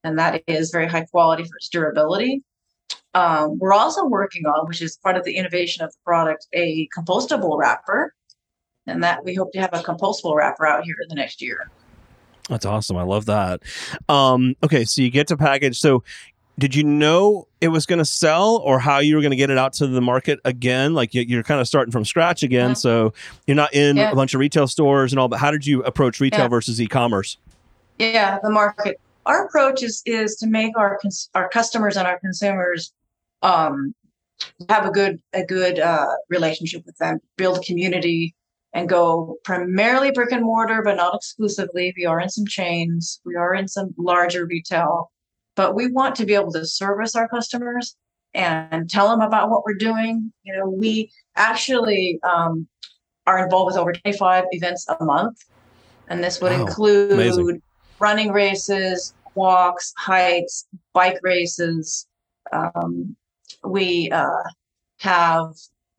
and 0.04 0.16
that 0.20 0.44
is 0.46 0.70
very 0.70 0.86
high 0.86 1.06
quality 1.06 1.42
for 1.42 1.56
its 1.56 1.68
durability. 1.68 2.44
Um, 3.14 3.58
we're 3.58 3.72
also 3.72 4.04
working 4.04 4.46
on, 4.46 4.68
which 4.68 4.80
is 4.80 4.96
part 4.96 5.16
of 5.16 5.24
the 5.24 5.36
innovation 5.36 5.84
of 5.84 5.90
the 5.90 5.98
product, 6.04 6.46
a 6.52 6.88
compostable 6.96 7.58
wrapper, 7.58 8.14
and 8.86 9.02
that 9.02 9.24
we 9.24 9.34
hope 9.34 9.50
to 9.52 9.60
have 9.60 9.70
a 9.72 9.82
compostable 9.82 10.36
wrapper 10.36 10.66
out 10.66 10.84
here 10.84 10.94
in 11.02 11.08
the 11.08 11.16
next 11.16 11.42
year. 11.42 11.68
That's 12.48 12.64
awesome. 12.64 12.96
I 12.96 13.02
love 13.02 13.26
that. 13.26 13.62
Um, 14.08 14.54
okay, 14.62 14.84
so 14.84 15.02
you 15.02 15.10
get 15.10 15.26
to 15.28 15.36
package. 15.36 15.80
So 15.80 16.04
did 16.58 16.74
you 16.74 16.84
know 16.84 17.46
it 17.60 17.68
was 17.68 17.86
going 17.86 17.98
to 17.98 18.04
sell 18.04 18.56
or 18.64 18.78
how 18.78 18.98
you 18.98 19.14
were 19.14 19.20
going 19.20 19.30
to 19.30 19.36
get 19.36 19.50
it 19.50 19.58
out 19.58 19.72
to 19.74 19.86
the 19.86 20.00
market 20.00 20.40
again 20.44 20.94
like 20.94 21.12
you're 21.12 21.42
kind 21.42 21.60
of 21.60 21.68
starting 21.68 21.92
from 21.92 22.04
scratch 22.04 22.42
again 22.42 22.70
yeah. 22.70 22.74
so 22.74 23.12
you're 23.46 23.54
not 23.54 23.72
in 23.74 23.96
yeah. 23.96 24.10
a 24.10 24.14
bunch 24.14 24.34
of 24.34 24.40
retail 24.40 24.66
stores 24.66 25.12
and 25.12 25.18
all 25.18 25.28
but 25.28 25.38
how 25.38 25.50
did 25.50 25.66
you 25.66 25.82
approach 25.82 26.20
retail 26.20 26.40
yeah. 26.40 26.48
versus 26.48 26.80
e-commerce 26.80 27.38
yeah 27.98 28.38
the 28.42 28.50
market 28.50 29.00
our 29.26 29.46
approach 29.46 29.82
is 29.82 30.02
is 30.06 30.36
to 30.36 30.46
make 30.46 30.76
our 30.78 30.98
our 31.34 31.48
customers 31.48 31.96
and 31.96 32.06
our 32.06 32.18
consumers 32.20 32.92
um, 33.42 33.94
have 34.68 34.86
a 34.86 34.90
good 34.90 35.20
a 35.32 35.44
good 35.44 35.78
uh, 35.78 36.06
relationship 36.28 36.84
with 36.86 36.96
them, 36.98 37.18
build 37.36 37.64
community, 37.64 38.34
and 38.72 38.88
go 38.88 39.36
primarily 39.44 40.10
brick 40.10 40.32
and 40.32 40.44
mortar, 40.44 40.82
but 40.82 40.96
not 40.96 41.14
exclusively. 41.14 41.92
We 41.96 42.06
are 42.06 42.20
in 42.20 42.28
some 42.28 42.46
chains, 42.46 43.20
we 43.24 43.36
are 43.36 43.54
in 43.54 43.68
some 43.68 43.94
larger 43.98 44.46
retail, 44.46 45.10
but 45.56 45.74
we 45.74 45.90
want 45.90 46.14
to 46.16 46.26
be 46.26 46.34
able 46.34 46.52
to 46.52 46.64
service 46.64 47.16
our 47.16 47.26
customers 47.28 47.96
and 48.34 48.88
tell 48.88 49.08
them 49.08 49.22
about 49.22 49.50
what 49.50 49.64
we're 49.64 49.74
doing. 49.74 50.32
You 50.44 50.56
know, 50.56 50.68
we 50.68 51.10
actually 51.34 52.20
um, 52.22 52.68
are 53.26 53.42
involved 53.42 53.72
with 53.72 53.76
over 53.78 53.92
25 53.92 54.44
events 54.52 54.86
a 54.88 55.02
month, 55.04 55.38
and 56.08 56.22
this 56.22 56.40
would 56.40 56.52
wow. 56.52 56.66
include 56.66 57.12
Amazing. 57.12 57.62
running 57.98 58.30
races, 58.30 59.14
walks, 59.34 59.92
hikes, 59.96 60.66
bike 60.92 61.18
races. 61.22 62.06
Um, 62.52 63.16
we 63.64 64.10
uh, 64.12 64.44
have 65.00 65.54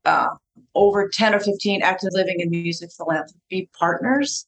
uh, 0.05 0.29
over 0.75 1.09
10 1.09 1.33
or 1.35 1.39
15 1.39 1.81
active 1.81 2.09
living 2.13 2.41
and 2.41 2.51
music 2.51 2.91
philanthropy 2.95 3.69
partners. 3.77 4.45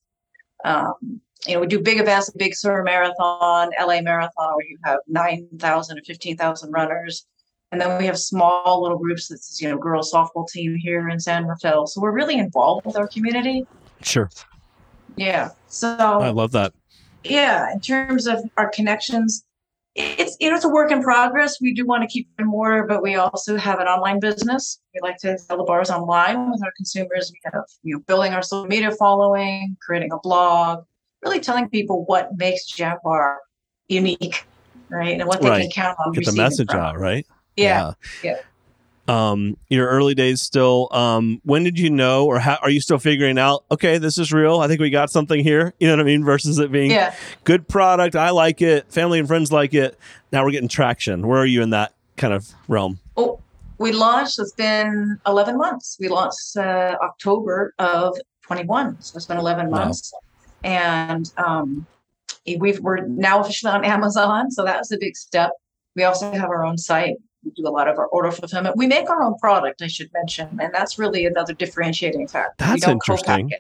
Um, 0.64 1.22
you 1.48 1.54
know, 1.54 1.62
we 1.62 1.68
do 1.68 1.80
big 1.80 2.00
events, 2.00 2.30
Big 2.32 2.54
Sur 2.54 2.84
Marathon, 2.84 3.70
LA 3.80 4.02
Marathon, 4.02 4.56
where 4.56 4.66
you 4.68 4.78
have 4.84 5.00
9,000 5.08 5.96
to 5.96 6.04
15,000 6.04 6.72
runners. 6.72 7.26
And 7.72 7.80
then 7.80 7.98
we 8.00 8.06
have 8.08 8.18
small 8.18 8.82
little 8.82 8.98
groups 8.98 9.28
that's, 9.28 9.62
you 9.62 9.70
know, 9.70 9.78
girls 9.78 10.12
softball 10.12 10.48
team 10.50 10.76
here 10.76 11.08
in 11.08 11.20
San 11.20 11.46
Rafael. 11.46 11.88
So 11.88 12.02
we're 12.02 12.12
really 12.12 12.38
involved 12.38 12.86
with 12.86 12.98
our 12.98 13.08
community. 13.08 13.66
Sure. 14.02 14.30
Yeah. 15.16 15.52
So 15.68 15.96
I 15.98 16.30
love 16.30 16.52
that. 16.54 16.74
Yeah. 17.24 17.72
In 17.72 17.80
terms 17.80 18.28
of 18.28 18.44
our 18.58 18.70
connections, 18.70 19.46
it's 19.96 20.38
you 20.40 20.50
know 20.50 20.56
it's 20.56 20.66
a 20.66 20.70
work 20.70 20.92
in 20.92 21.02
progress. 21.04 21.60
We 21.60 21.74
do 21.74 21.86
want 21.86 22.04
to 22.04 22.08
keep 22.08 22.30
in 22.40 22.48
order, 22.48 22.84
but 22.84 23.02
we 23.02 23.16
also 23.16 23.58
have 23.58 23.80
an 23.80 23.88
online 23.88 24.20
business. 24.20 24.80
We 24.94 25.02
like 25.02 25.18
to 25.18 25.38
sell 25.38 25.58
the 25.58 25.64
bars 25.64 25.90
online 25.90 26.52
with 26.52 26.64
our 26.64 26.72
consumers. 26.78 27.32
We 27.34 27.40
have 27.52 27.64
you 27.84 27.96
know 27.96 28.00
building 28.08 28.34
our 28.34 28.42
social 28.42 28.68
media 28.68 28.92
following, 28.92 29.76
creating 29.82 30.12
a 30.12 30.20
blog, 30.20 30.86
really 31.24 31.40
telling 31.40 31.70
people 31.70 32.06
what 32.06 32.38
makes 32.38 32.66
Jam 32.66 32.98
Bar 33.04 33.40
unique, 33.88 34.46
right, 34.90 35.20
and 35.20 35.28
what 35.28 35.42
they 35.42 35.50
right. 35.50 35.62
can 35.62 35.72
count 35.72 35.98
on. 36.06 36.14
Get 36.14 36.26
the 36.26 36.34
message 36.34 36.72
from. 36.72 36.80
out, 36.80 37.00
right? 37.00 37.26
Yeah, 37.56 37.94
yeah. 38.24 38.32
yeah 38.32 38.42
um, 39.10 39.58
your 39.70 39.88
early 39.88 40.14
days 40.14 40.42
still. 40.42 40.88
Um, 40.92 41.42
when 41.44 41.64
did 41.64 41.80
you 41.80 41.90
know, 41.90 42.26
or 42.26 42.40
how, 42.40 42.60
are 42.62 42.70
you 42.70 42.80
still 42.80 43.00
figuring 43.00 43.40
out? 43.40 43.66
Okay, 43.72 43.98
this 43.98 44.18
is 44.18 44.32
real. 44.32 44.60
I 44.60 44.68
think 44.68 44.80
we 44.80 44.92
got 44.92 45.10
something 45.10 45.44
here. 45.44 45.74
You 45.80 45.88
know 45.88 45.94
what 45.94 46.02
I 46.02 46.04
mean? 46.04 46.26
Versus 46.26 46.60
it 46.60 46.74
being 46.74 46.92
yeah. 46.92 47.16
good 47.46 47.68
product. 47.68 48.16
I 48.16 48.32
like 48.32 48.62
it. 48.62 48.92
Family 48.92 49.18
and 49.18 49.28
friends 49.28 49.50
like 49.50 49.74
it. 49.74 49.98
Now 50.32 50.44
we're 50.44 50.52
getting 50.52 50.68
traction. 50.68 51.26
Where 51.26 51.40
are 51.40 51.46
you 51.46 51.62
in 51.62 51.70
that 51.70 51.94
kind 52.18 52.34
of 52.34 52.52
realm? 52.68 53.00
Oh, 53.16 53.40
we 53.78 53.94
launched. 53.94 54.40
It's 54.40 54.52
been 54.52 55.18
eleven 55.26 55.58
months. 55.58 55.96
We 56.00 56.10
launched 56.10 56.58
uh, 56.58 56.98
October 57.02 57.74
of 57.80 58.18
twenty 58.42 58.66
one. 58.66 59.00
So 59.02 59.16
it's 59.16 59.26
been 59.26 59.38
eleven 59.38 59.70
months, 59.70 60.12
wow. 60.14 60.20
And 60.64 61.32
um, 61.38 61.86
we've 62.60 62.80
we're 62.80 63.06
now 63.08 63.40
officially 63.40 63.72
on 63.72 63.86
Amazon. 63.86 64.52
So 64.52 64.64
that 64.64 64.78
was 64.78 64.92
a 64.92 64.98
big 64.98 65.16
step. 65.16 65.52
We 65.96 66.04
also 66.04 66.32
have 66.32 66.50
our 66.50 66.64
own 66.64 66.78
site 66.78 67.18
we 67.44 67.52
do 67.52 67.68
a 67.68 67.70
lot 67.70 67.88
of 67.88 67.98
our 67.98 68.08
order 68.08 68.32
fulfillment. 68.32 68.76
We 68.78 68.88
make 68.88 69.10
our 69.10 69.24
own 69.24 69.38
product, 69.40 69.82
I 69.82 69.88
should 69.88 70.12
mention, 70.14 70.60
and 70.62 70.74
that's 70.74 71.00
really 71.00 71.26
another 71.26 71.54
differentiating 71.54 72.28
factor. 72.28 72.54
That's 72.58 72.88
interesting. 72.88 73.52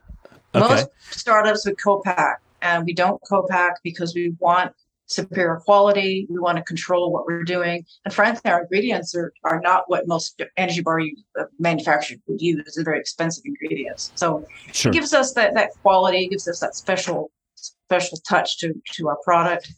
Okay. 0.53 0.68
Most 0.68 0.89
startups 1.12 1.65
would 1.65 1.82
co-pack, 1.82 2.41
and 2.62 2.86
we 2.86 2.94
don't 2.94 3.22
co-pack 3.29 3.75
because 3.84 4.13
we 4.15 4.36
want 4.39 4.74
superior 5.10 5.58
quality. 5.58 6.28
We 6.30 6.39
want 6.39 6.58
to 6.58 6.63
control 6.63 7.12
what 7.12 7.25
we're 7.25 7.44
doing, 7.44 7.86
and 8.06 8.13
frankly, 8.13 8.50
our 8.50 8.62
ingredients 8.62 9.13
are, 9.16 9.34
are 9.44 9.60
not 9.60 9.84
what 9.88 10.08
most 10.08 10.42
energy 10.56 10.82
bar 10.82 11.01
uh, 11.39 11.44
manufacturers 11.60 12.20
would 12.28 12.42
use. 12.42 12.75
They're 12.75 12.86
very 12.86 13.00
expensive 13.00 13.44
ingredients, 13.46 14.12
so 14.16 14.46
sure. 14.72 14.92
it 14.92 14.94
gives 14.94 15.13
us 15.13 15.34
that 15.34 15.56
that 15.56 15.72
quality, 15.82 16.28
gives 16.30 16.48
us 16.48 16.60
that 16.60 16.75
special 16.75 17.32
special 17.56 18.18
touch 18.28 18.60
to 18.60 18.74
to 18.94 19.10
our 19.10 19.18
product. 19.24 19.72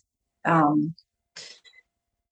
Um, 0.46 0.94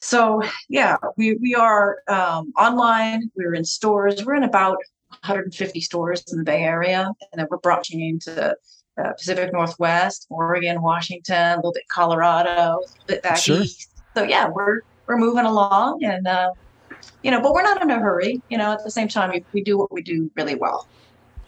so 0.01 0.41
yeah, 0.69 0.97
we 1.17 1.35
we 1.35 1.55
are 1.55 1.97
um, 2.07 2.53
online. 2.57 3.31
We're 3.35 3.55
in 3.55 3.65
stores. 3.65 4.25
We're 4.25 4.35
in 4.35 4.43
about 4.43 4.77
150 5.09 5.81
stores 5.81 6.23
in 6.31 6.37
the 6.37 6.43
Bay 6.43 6.63
Area, 6.63 7.11
and 7.31 7.39
then 7.39 7.47
we're 7.49 7.57
branching 7.57 8.01
into 8.01 8.55
uh, 8.99 9.13
Pacific 9.13 9.51
Northwest, 9.53 10.27
Oregon, 10.29 10.81
Washington, 10.81 11.53
a 11.53 11.55
little 11.57 11.73
bit 11.73 11.87
Colorado, 11.87 12.49
a 12.49 12.79
little 12.79 13.05
bit 13.07 13.23
back 13.23 13.37
sure. 13.37 13.61
east. 13.61 13.89
So 14.15 14.23
yeah, 14.23 14.47
we're 14.47 14.81
we're 15.07 15.17
moving 15.17 15.45
along, 15.45 16.03
and 16.03 16.27
uh, 16.27 16.51
you 17.23 17.31
know, 17.31 17.41
but 17.41 17.53
we're 17.53 17.63
not 17.63 17.81
in 17.81 17.89
a 17.89 17.99
hurry. 17.99 18.41
You 18.49 18.57
know, 18.57 18.71
at 18.71 18.83
the 18.83 18.91
same 18.91 19.07
time, 19.07 19.31
we, 19.31 19.43
we 19.53 19.63
do 19.63 19.77
what 19.77 19.91
we 19.91 20.01
do 20.01 20.29
really 20.35 20.55
well. 20.55 20.87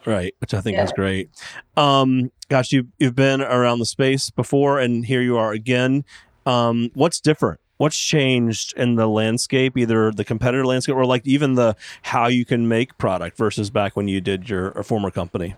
Right, 0.05 0.33
which 0.39 0.53
I 0.53 0.61
think 0.61 0.77
yeah. 0.77 0.83
is 0.83 0.91
great. 0.91 1.29
Um, 1.77 2.31
gosh, 2.49 2.71
you 2.71 2.87
you've 2.99 3.15
been 3.15 3.41
around 3.41 3.79
the 3.79 3.85
space 3.85 4.29
before, 4.29 4.79
and 4.79 5.05
here 5.05 5.21
you 5.21 5.37
are 5.37 5.51
again. 5.51 6.05
Um, 6.45 6.89
what's 6.95 7.19
different 7.19 7.59
what's 7.81 7.97
changed 7.97 8.75
in 8.77 8.93
the 8.93 9.07
landscape, 9.07 9.75
either 9.75 10.11
the 10.11 10.23
competitor 10.23 10.63
landscape 10.63 10.95
or 10.95 11.03
like 11.03 11.25
even 11.25 11.55
the 11.55 11.75
how 12.03 12.27
you 12.27 12.45
can 12.45 12.67
make 12.67 12.95
product 12.99 13.35
versus 13.35 13.71
back 13.71 13.95
when 13.95 14.07
you 14.07 14.21
did 14.21 14.47
your 14.47 14.71
former 14.83 15.09
company? 15.09 15.55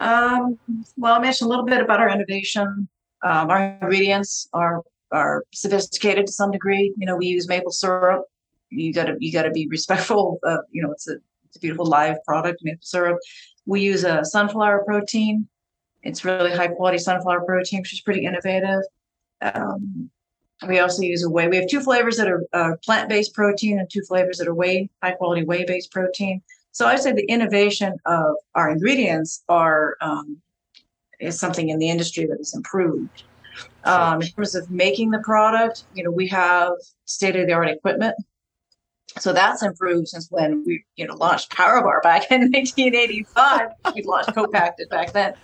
Um, 0.00 0.58
well, 0.96 1.14
I 1.14 1.18
mentioned 1.18 1.46
a 1.46 1.50
little 1.50 1.64
bit 1.64 1.80
about 1.80 2.00
our 2.00 2.10
innovation. 2.10 2.88
Um, 3.22 3.50
our 3.50 3.78
ingredients 3.80 4.48
are 4.52 4.82
are 5.10 5.44
sophisticated 5.52 6.26
to 6.26 6.32
some 6.32 6.50
degree. 6.50 6.92
You 6.96 7.06
know, 7.06 7.16
we 7.16 7.26
use 7.26 7.48
maple 7.48 7.72
syrup. 7.72 8.24
You 8.70 8.92
gotta 8.92 9.16
you 9.18 9.32
gotta 9.32 9.50
be 9.50 9.66
respectful. 9.70 10.38
Of, 10.42 10.60
you 10.70 10.82
know, 10.82 10.92
it's 10.92 11.08
a 11.08 11.16
it's 11.46 11.56
a 11.56 11.60
beautiful 11.60 11.86
live 11.86 12.22
product, 12.24 12.60
maple 12.62 12.82
syrup. 12.82 13.18
We 13.66 13.80
use 13.80 14.04
a 14.04 14.24
sunflower 14.24 14.84
protein. 14.86 15.48
It's 16.02 16.24
really 16.24 16.52
high 16.52 16.68
quality 16.68 16.98
sunflower 16.98 17.44
protein, 17.44 17.80
which 17.80 17.92
is 17.92 18.00
pretty 18.00 18.24
innovative. 18.24 18.82
Um, 19.42 20.10
we 20.66 20.78
also 20.80 21.02
use 21.02 21.22
a 21.22 21.30
whey. 21.30 21.48
We 21.48 21.56
have 21.56 21.68
two 21.68 21.80
flavors 21.80 22.16
that 22.16 22.28
are 22.28 22.44
uh, 22.52 22.72
plant-based 22.84 23.34
protein 23.34 23.78
and 23.78 23.88
two 23.88 24.02
flavors 24.02 24.38
that 24.38 24.48
are 24.48 24.54
whey, 24.54 24.90
high-quality 25.02 25.44
whey-based 25.44 25.92
protein. 25.92 26.42
So 26.78 26.86
I'd 26.86 27.00
say 27.00 27.10
the 27.10 27.28
innovation 27.28 27.96
of 28.06 28.36
our 28.54 28.70
ingredients 28.70 29.42
are 29.48 29.96
um, 30.00 30.40
is 31.18 31.36
something 31.36 31.70
in 31.70 31.80
the 31.80 31.90
industry 31.90 32.24
that 32.26 32.36
has 32.38 32.54
improved. 32.54 33.24
Um, 33.82 34.22
in 34.22 34.28
terms 34.28 34.54
of 34.54 34.70
making 34.70 35.10
the 35.10 35.18
product, 35.18 35.86
you 35.92 36.04
know, 36.04 36.12
we 36.12 36.28
have 36.28 36.70
state-of-the-art 37.04 37.66
equipment. 37.66 38.14
So 39.18 39.32
that's 39.32 39.60
improved 39.60 40.06
since 40.06 40.28
when 40.30 40.62
we, 40.64 40.84
you 40.94 41.04
know, 41.04 41.16
launched 41.16 41.50
PowerBar 41.50 42.00
back 42.00 42.30
in 42.30 42.42
1985. 42.52 43.70
we 43.96 44.02
launched 44.02 44.32
co-packed 44.32 44.80
back 44.88 45.12
then. 45.12 45.34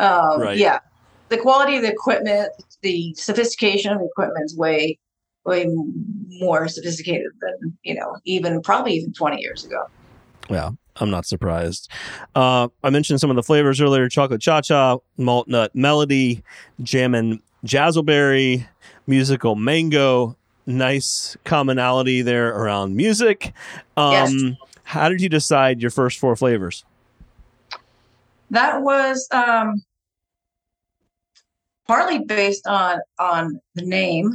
Um, 0.00 0.40
right. 0.40 0.56
Yeah, 0.56 0.80
the 1.28 1.38
quality 1.38 1.76
of 1.76 1.82
the 1.82 1.92
equipment, 1.92 2.50
the 2.82 3.14
sophistication 3.14 3.92
of 3.92 4.00
the 4.00 4.06
equipment 4.06 4.44
is 4.44 4.56
way, 4.56 4.98
way 5.44 5.68
more 6.40 6.66
sophisticated 6.66 7.30
than 7.40 7.78
you 7.84 7.94
know, 7.94 8.16
even 8.24 8.60
probably 8.60 8.94
even 8.94 9.12
twenty 9.12 9.40
years 9.40 9.64
ago. 9.64 9.86
Yeah, 10.50 10.70
I'm 10.96 11.10
not 11.10 11.26
surprised. 11.26 11.88
Uh, 12.34 12.68
I 12.82 12.90
mentioned 12.90 13.20
some 13.20 13.30
of 13.30 13.36
the 13.36 13.42
flavors 13.42 13.80
earlier: 13.80 14.08
chocolate 14.08 14.40
cha 14.40 14.60
cha, 14.60 14.98
malt 15.16 15.48
nut 15.48 15.74
melody, 15.74 16.42
jam 16.82 17.12
jammin' 17.12 17.42
jazzleberry, 17.64 18.66
musical 19.06 19.54
mango. 19.54 20.36
Nice 20.66 21.36
commonality 21.44 22.22
there 22.22 22.50
around 22.50 22.94
music. 22.94 23.52
Um, 23.96 24.12
yes. 24.12 24.34
how 24.84 25.08
did 25.08 25.20
you 25.20 25.28
decide 25.28 25.80
your 25.80 25.90
first 25.90 26.18
four 26.18 26.36
flavors? 26.36 26.84
That 28.50 28.82
was 28.82 29.26
um, 29.32 29.82
partly 31.86 32.20
based 32.20 32.66
on 32.66 32.98
on 33.18 33.60
the 33.74 33.82
name. 33.82 34.32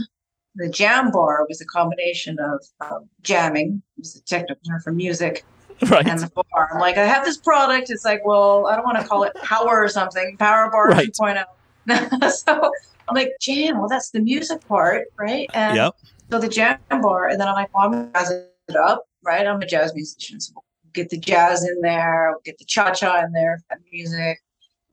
The 0.55 0.69
jam 0.69 1.11
bar 1.11 1.45
was 1.47 1.61
a 1.61 1.65
combination 1.65 2.37
of 2.39 2.65
um, 2.79 3.09
jamming, 3.21 3.81
was 3.97 4.15
a 4.15 4.23
technical 4.23 4.55
term 4.67 4.81
for 4.81 4.93
music, 4.93 5.45
Right. 5.89 6.07
and 6.07 6.19
the 6.19 6.29
bar. 6.53 6.69
I'm 6.73 6.79
like, 6.79 6.97
I 6.97 7.05
have 7.05 7.25
this 7.25 7.37
product. 7.37 7.89
It's 7.89 8.05
like, 8.05 8.25
well, 8.25 8.67
I 8.67 8.75
don't 8.75 8.85
want 8.85 8.97
to 8.99 9.07
call 9.07 9.23
it 9.23 9.33
power 9.43 9.83
or 9.83 9.89
something. 9.89 10.35
Power 10.37 10.69
bar 10.71 10.87
Right. 10.89 11.09
2.0. 11.11 11.45
so 12.31 12.71
I'm 13.07 13.15
like, 13.15 13.31
jam. 13.41 13.79
Well, 13.79 13.89
that's 13.89 14.09
the 14.11 14.19
music 14.21 14.65
part, 14.67 15.03
right? 15.19 15.49
And 15.53 15.75
Yep. 15.75 15.93
so 16.31 16.39
the 16.39 16.47
jam 16.47 16.79
bar, 16.89 17.27
and 17.27 17.39
then 17.39 17.47
I'm 17.47 17.55
like, 17.55 17.75
well, 17.75 17.85
I'm 17.85 17.91
gonna 17.91 18.11
jazz 18.13 18.31
it 18.31 18.75
up, 18.75 19.03
right? 19.23 19.45
I'm 19.45 19.61
a 19.61 19.65
jazz 19.65 19.93
musician, 19.93 20.39
so 20.39 20.53
we'll 20.55 20.63
get 20.93 21.09
the 21.09 21.19
jazz 21.19 21.63
in 21.67 21.81
there, 21.81 22.29
we'll 22.31 22.41
get 22.45 22.57
the 22.57 22.65
cha 22.65 22.91
cha 22.91 23.19
in 23.19 23.31
there, 23.31 23.61
music, 23.91 24.39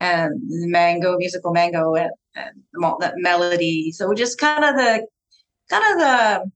and 0.00 0.32
the 0.48 0.66
mango, 0.66 1.16
musical 1.16 1.52
mango, 1.52 1.94
and, 1.94 2.10
and 2.34 2.62
that 3.00 3.14
melody. 3.16 3.92
So 3.92 4.12
just 4.14 4.38
kind 4.38 4.64
of 4.64 4.76
the, 4.76 5.06
kind 5.70 5.92
of 5.92 5.98
the, 6.00 6.50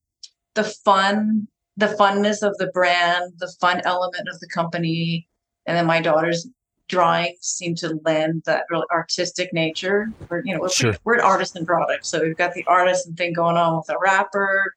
the 0.56 0.64
fun, 0.84 1.48
the 1.76 1.86
funness 1.88 2.42
of 2.42 2.56
the 2.58 2.68
brand, 2.68 3.32
the 3.38 3.52
fun 3.60 3.80
element 3.84 4.28
of 4.28 4.38
the 4.40 4.48
company, 4.48 5.28
and 5.66 5.76
then 5.76 5.86
my 5.86 6.00
daughter's 6.00 6.46
drawings 6.88 7.38
seem 7.40 7.74
to 7.74 7.98
lend 8.04 8.42
that 8.46 8.64
really 8.70 8.86
artistic 8.92 9.52
nature. 9.52 10.08
We're, 10.30 10.42
you 10.44 10.54
know, 10.54 10.60
we're, 10.60 10.68
Sure. 10.70 10.94
we're 11.04 11.14
an 11.14 11.20
artisan 11.20 11.66
product, 11.66 12.06
so 12.06 12.22
we've 12.22 12.36
got 12.36 12.54
the 12.54 12.64
artisan 12.66 13.14
thing 13.14 13.32
going 13.32 13.56
on 13.56 13.76
with 13.76 13.86
the 13.86 13.98
wrapper 14.00 14.74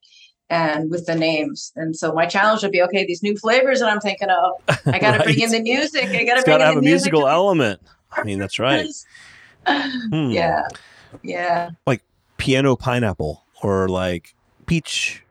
and 0.50 0.90
with 0.90 1.06
the 1.06 1.14
names. 1.14 1.72
And 1.76 1.96
so 1.96 2.12
my 2.12 2.26
challenge 2.26 2.64
would 2.64 2.72
be, 2.72 2.82
okay, 2.82 3.06
these 3.06 3.22
new 3.22 3.38
flavors 3.38 3.80
that 3.82 3.90
I'm 3.90 4.00
thinking 4.00 4.30
of, 4.32 4.54
I 4.88 4.98
got 4.98 5.18
to 5.18 5.24
bring 5.24 5.40
in 5.40 5.52
the 5.52 5.62
music. 5.62 6.06
I 6.06 6.24
got 6.24 6.38
to 6.38 6.42
bring 6.44 6.56
in 6.56 6.62
have 6.62 6.74
the 6.74 6.80
a 6.80 6.82
music. 6.82 7.12
musical 7.14 7.28
element. 7.28 7.80
I 8.12 8.24
mean, 8.24 8.40
that's 8.40 8.58
right. 8.60 8.88
Hmm. 9.68 10.32
Yeah, 10.32 10.68
yeah. 11.22 11.70
Like 11.86 12.02
piano 12.38 12.76
pineapple 12.76 13.44
or 13.62 13.88
like 13.88 14.34
peach. 14.66 15.22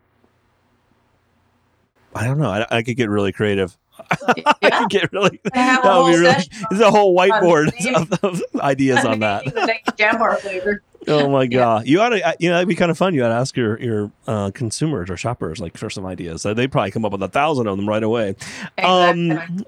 I 2.15 2.25
don't 2.27 2.38
know. 2.38 2.50
I, 2.50 2.67
I 2.71 2.83
could 2.83 2.97
get 2.97 3.09
really 3.09 3.33
creative. 3.33 3.77
I 4.29 4.71
could 4.71 4.91
get 4.91 5.12
really. 5.12 5.41
That 5.55 5.83
would 5.83 5.83
be 5.83 5.88
whole 5.88 6.07
really. 6.09 6.43
There's 6.71 6.81
a 6.81 6.91
whole 6.91 7.17
whiteboard 7.17 7.73
of, 7.95 8.12
of 8.25 8.43
ideas 8.61 9.05
on 9.05 9.21
that. 9.21 9.45
naming 9.47 9.61
the 9.61 9.67
next 9.67 9.97
jam 9.97 10.19
bar 10.19 10.37
flavor. 10.37 10.83
Oh 11.07 11.31
my 11.31 11.43
Yeah. 11.45 11.49
god! 11.49 11.87
You 11.87 12.00
ought 12.03 12.11
to, 12.11 12.37
you 12.38 12.50
know, 12.50 12.57
it'd 12.57 12.69
be 12.69 12.75
kind 12.75 12.91
of 12.91 12.99
fun. 12.99 13.15
You 13.15 13.25
ought 13.25 13.29
to 13.29 13.35
ask 13.35 13.57
your 13.57 13.81
your 13.81 14.12
uh, 14.27 14.50
consumers 14.53 15.09
or 15.09 15.17
shoppers 15.17 15.59
like 15.59 15.79
for 15.79 15.88
some 15.88 16.05
ideas. 16.05 16.45
Uh, 16.45 16.53
They'd 16.53 16.71
probably 16.71 16.91
come 16.91 17.05
up 17.07 17.12
with 17.12 17.23
a 17.23 17.29
thousand 17.29 17.67
of 17.67 17.77
them 17.79 17.88
right 17.88 18.03
away. 18.03 18.35
Exactly. 18.77 19.31
Um, 19.38 19.65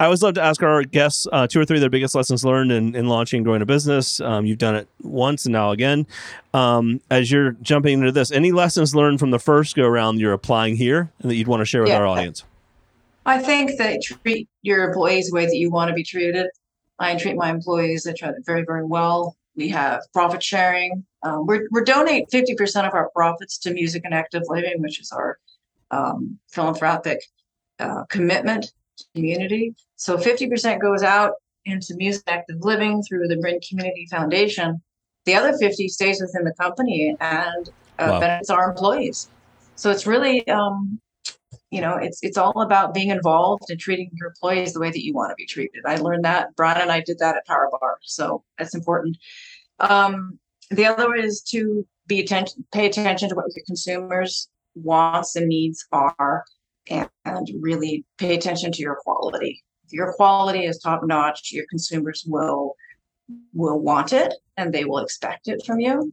I 0.00 0.04
always 0.04 0.22
love 0.22 0.32
to 0.34 0.42
ask 0.42 0.62
our 0.62 0.82
guests 0.82 1.26
uh, 1.30 1.46
two 1.46 1.60
or 1.60 1.66
three 1.66 1.76
of 1.76 1.82
their 1.82 1.90
biggest 1.90 2.14
lessons 2.14 2.42
learned 2.42 2.72
in, 2.72 2.96
in 2.96 3.06
launching 3.06 3.36
and 3.36 3.44
growing 3.44 3.60
a 3.60 3.66
business. 3.66 4.18
Um, 4.18 4.46
you've 4.46 4.56
done 4.56 4.74
it 4.74 4.88
once 5.02 5.44
and 5.44 5.52
now 5.52 5.72
again. 5.72 6.06
Um, 6.54 7.02
as 7.10 7.30
you're 7.30 7.52
jumping 7.60 7.98
into 7.98 8.10
this, 8.10 8.32
any 8.32 8.50
lessons 8.50 8.94
learned 8.94 9.20
from 9.20 9.30
the 9.30 9.38
first 9.38 9.76
go 9.76 9.84
around 9.84 10.18
you're 10.18 10.32
applying 10.32 10.76
here 10.76 11.10
and 11.20 11.30
that 11.30 11.34
you'd 11.34 11.48
want 11.48 11.60
to 11.60 11.66
share 11.66 11.82
with 11.82 11.90
Yeah. 11.90 11.98
our 11.98 12.06
audience? 12.06 12.44
I 13.26 13.40
think 13.40 13.76
that 13.76 14.00
treat 14.02 14.48
your 14.62 14.88
employees 14.88 15.28
the 15.28 15.34
way 15.34 15.44
that 15.44 15.56
you 15.56 15.70
want 15.70 15.90
to 15.90 15.94
be 15.94 16.02
treated. 16.02 16.46
I 16.98 17.14
treat 17.16 17.36
my 17.36 17.50
employees, 17.50 18.06
I 18.06 18.14
treat 18.14 18.32
them 18.32 18.42
very, 18.46 18.64
very 18.64 18.86
well. 18.86 19.36
We 19.54 19.68
have 19.68 20.00
profit 20.14 20.42
sharing. 20.42 21.04
Um, 21.22 21.44
we're, 21.44 21.68
we're 21.70 21.84
donate 21.84 22.30
50% 22.30 22.88
of 22.88 22.94
our 22.94 23.10
profits 23.10 23.58
to 23.58 23.74
Music 23.74 24.00
and 24.06 24.14
Active 24.14 24.44
Living, 24.48 24.80
which 24.80 24.98
is 24.98 25.12
our 25.12 25.38
um, 25.90 26.38
philanthropic 26.48 27.20
uh, 27.78 28.04
commitment 28.04 28.72
community. 29.14 29.74
So 29.96 30.16
50% 30.16 30.80
goes 30.80 31.02
out 31.02 31.32
into 31.64 31.94
Music 31.96 32.22
Active 32.26 32.56
Living 32.60 33.02
through 33.02 33.28
the 33.28 33.36
Marin 33.36 33.60
Community 33.68 34.06
Foundation. 34.10 34.82
The 35.26 35.34
other 35.34 35.56
50 35.56 35.88
stays 35.88 36.20
within 36.20 36.44
the 36.44 36.54
company 36.54 37.14
and 37.20 37.68
uh, 37.98 38.08
Wow. 38.10 38.20
benefits 38.20 38.50
our 38.50 38.70
employees. 38.70 39.28
So 39.76 39.90
it's 39.90 40.06
really 40.06 40.46
um, 40.48 41.00
you 41.70 41.80
know 41.80 41.96
it's 41.96 42.18
it's 42.22 42.36
all 42.36 42.62
about 42.62 42.94
being 42.94 43.10
involved 43.10 43.64
and 43.70 43.78
treating 43.78 44.10
your 44.14 44.28
employees 44.28 44.72
the 44.72 44.80
way 44.80 44.90
that 44.90 45.04
you 45.04 45.14
want 45.14 45.30
to 45.30 45.34
be 45.36 45.46
treated 45.46 45.82
i 45.86 45.96
learned 45.96 46.24
that 46.24 46.54
brian 46.56 46.80
and 46.80 46.92
i 46.92 47.00
did 47.00 47.18
that 47.18 47.36
at 47.36 47.46
power 47.46 47.68
bar 47.80 47.98
so 48.02 48.42
that's 48.58 48.74
important 48.74 49.16
um, 49.80 50.38
the 50.70 50.84
other 50.86 51.14
is 51.14 51.40
to 51.40 51.86
be 52.06 52.20
attention 52.20 52.64
pay 52.72 52.86
attention 52.86 53.28
to 53.28 53.34
what 53.34 53.46
your 53.54 53.64
consumers 53.66 54.48
wants 54.74 55.36
and 55.36 55.48
needs 55.48 55.84
are 55.92 56.44
and, 56.90 57.08
really 57.60 58.04
pay 58.18 58.34
attention 58.34 58.72
to 58.72 58.82
your 58.82 58.96
quality 58.96 59.62
if 59.86 59.92
your 59.92 60.12
quality 60.14 60.64
is 60.64 60.78
top 60.78 61.00
notch 61.04 61.52
your 61.52 61.64
consumers 61.70 62.24
will 62.26 62.74
will 63.54 63.78
want 63.78 64.12
it 64.12 64.34
and 64.56 64.72
they 64.72 64.84
will 64.84 64.98
expect 64.98 65.48
it 65.48 65.62
from 65.64 65.78
you 65.80 66.12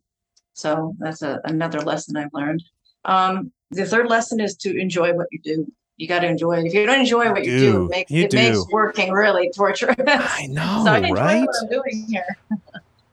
so 0.53 0.95
that's 0.99 1.21
a, 1.21 1.41
another 1.45 1.81
lesson 1.81 2.15
i've 2.15 2.33
learned 2.33 2.63
um, 3.05 3.51
the 3.71 3.85
third 3.85 4.09
lesson 4.09 4.39
is 4.39 4.55
to 4.57 4.77
enjoy 4.77 5.13
what 5.13 5.27
you 5.31 5.39
do. 5.39 5.71
You 5.97 6.07
got 6.07 6.19
to 6.19 6.27
enjoy 6.27 6.59
it. 6.59 6.67
If 6.67 6.73
you 6.73 6.85
don't 6.85 6.99
enjoy 6.99 7.31
what 7.31 7.43
you 7.43 7.57
do, 7.57 7.71
do. 7.71 7.85
it 7.85 7.89
makes, 7.89 8.11
You 8.11 8.23
it 8.25 8.33
makes 8.33 8.65
working 8.71 9.11
really 9.11 9.49
torturous. 9.55 9.95
I 9.99 10.45
know, 10.49 10.83
so 10.85 10.91
I 10.91 11.09
right? 11.09 11.45
what 11.45 11.55
I'm 11.61 11.69
doing 11.69 12.05
here. 12.07 12.37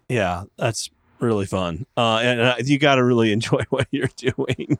Yeah, 0.09 0.45
that's 0.57 0.91
really 1.19 1.47
fun. 1.47 1.87
Uh, 1.97 2.19
and 2.19 2.41
uh, 2.41 2.55
you 2.63 2.79
got 2.79 2.97
to 2.97 3.05
really 3.05 3.33
enjoy 3.33 3.63
what 3.71 3.89
you're 3.91 4.11
doing. 4.17 4.79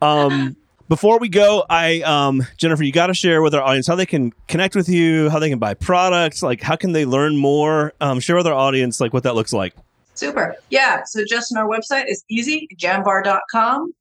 Um, 0.00 0.56
before 0.90 1.20
we 1.20 1.28
go, 1.28 1.64
I 1.70 2.00
um, 2.02 2.44
Jennifer, 2.56 2.82
you 2.82 2.90
got 2.90 3.06
to 3.06 3.14
share 3.14 3.42
with 3.42 3.54
our 3.54 3.62
audience 3.62 3.86
how 3.86 3.94
they 3.94 4.04
can 4.04 4.32
connect 4.48 4.74
with 4.74 4.88
you, 4.88 5.30
how 5.30 5.38
they 5.38 5.48
can 5.48 5.60
buy 5.60 5.72
products, 5.72 6.42
like 6.42 6.60
how 6.60 6.74
can 6.74 6.90
they 6.90 7.04
learn 7.04 7.36
more. 7.36 7.92
Um, 8.00 8.18
share 8.18 8.34
with 8.34 8.48
our 8.48 8.52
audience 8.52 9.00
like 9.00 9.12
what 9.12 9.22
that 9.22 9.36
looks 9.36 9.52
like. 9.52 9.72
Super. 10.14 10.56
Yeah. 10.68 11.04
So 11.06 11.24
just 11.24 11.56
on 11.56 11.62
our 11.62 11.68
website 11.68 12.06
is 12.08 12.24
easy, 12.28 12.68
jambar.com. 12.76 13.94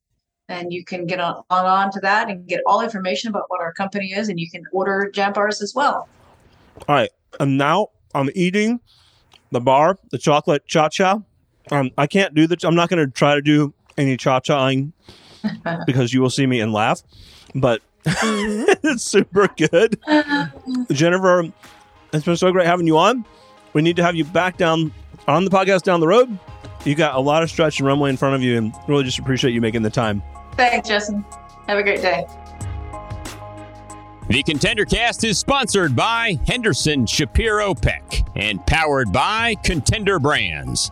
And 0.49 0.73
you 0.73 0.83
can 0.83 1.05
get 1.05 1.19
on, 1.19 1.43
on, 1.51 1.65
on 1.67 1.91
to 1.91 1.99
that 1.99 2.27
and 2.27 2.47
get 2.47 2.61
all 2.65 2.81
information 2.81 3.29
about 3.29 3.43
what 3.49 3.61
our 3.61 3.71
company 3.73 4.07
is. 4.07 4.27
And 4.27 4.39
you 4.39 4.49
can 4.49 4.63
order 4.71 5.11
jam 5.13 5.31
bars 5.31 5.61
as 5.61 5.75
well. 5.75 6.09
All 6.87 6.95
right, 6.95 7.11
and 7.39 7.55
now 7.55 7.89
I'm 8.15 8.31
eating 8.33 8.79
the 9.51 9.61
bar, 9.61 9.99
the 10.09 10.17
chocolate 10.17 10.65
cha 10.65 10.89
cha. 10.89 11.21
Um, 11.69 11.91
I 11.99 12.07
can't 12.07 12.33
do 12.33 12.47
the. 12.47 12.57
I'm 12.63 12.73
not 12.73 12.89
going 12.89 13.05
to 13.05 13.11
try 13.11 13.35
to 13.35 13.43
do 13.43 13.75
any 13.95 14.17
cha 14.17 14.39
chaing 14.39 14.91
because 15.85 16.13
you 16.13 16.21
will 16.21 16.29
see 16.29 16.45
me 16.45 16.59
and 16.61 16.73
laugh, 16.73 17.01
but 17.55 17.81
mm-hmm. 18.03 18.71
it's 18.87 19.03
super 19.03 19.47
good. 19.47 19.99
Jennifer, 20.91 21.51
it's 22.13 22.25
been 22.25 22.37
so 22.37 22.51
great 22.51 22.65
having 22.67 22.87
you 22.87 22.97
on. 22.97 23.25
We 23.73 23.81
need 23.81 23.95
to 23.97 24.03
have 24.03 24.15
you 24.15 24.25
back 24.25 24.57
down 24.57 24.91
on 25.27 25.45
the 25.45 25.51
podcast 25.51 25.83
down 25.83 25.99
the 25.99 26.07
road. 26.07 26.37
You 26.85 26.95
got 26.95 27.15
a 27.15 27.19
lot 27.19 27.43
of 27.43 27.49
stretch 27.49 27.79
and 27.79 27.87
runway 27.87 28.09
in 28.09 28.17
front 28.17 28.35
of 28.35 28.41
you, 28.41 28.57
and 28.57 28.73
really 28.87 29.03
just 29.03 29.19
appreciate 29.19 29.53
you 29.53 29.61
making 29.61 29.83
the 29.83 29.89
time. 29.89 30.23
Thanks, 30.53 30.87
Justin. 30.87 31.25
Have 31.67 31.77
a 31.77 31.83
great 31.83 32.01
day. 32.01 32.25
The 34.29 34.43
Contender 34.43 34.85
Cast 34.85 35.23
is 35.23 35.39
sponsored 35.39 35.95
by 35.95 36.37
Henderson 36.45 37.07
Shapiro 37.07 37.73
Peck 37.73 38.23
and 38.35 38.65
powered 38.67 39.11
by 39.11 39.55
Contender 39.63 40.19
Brands. 40.19 40.91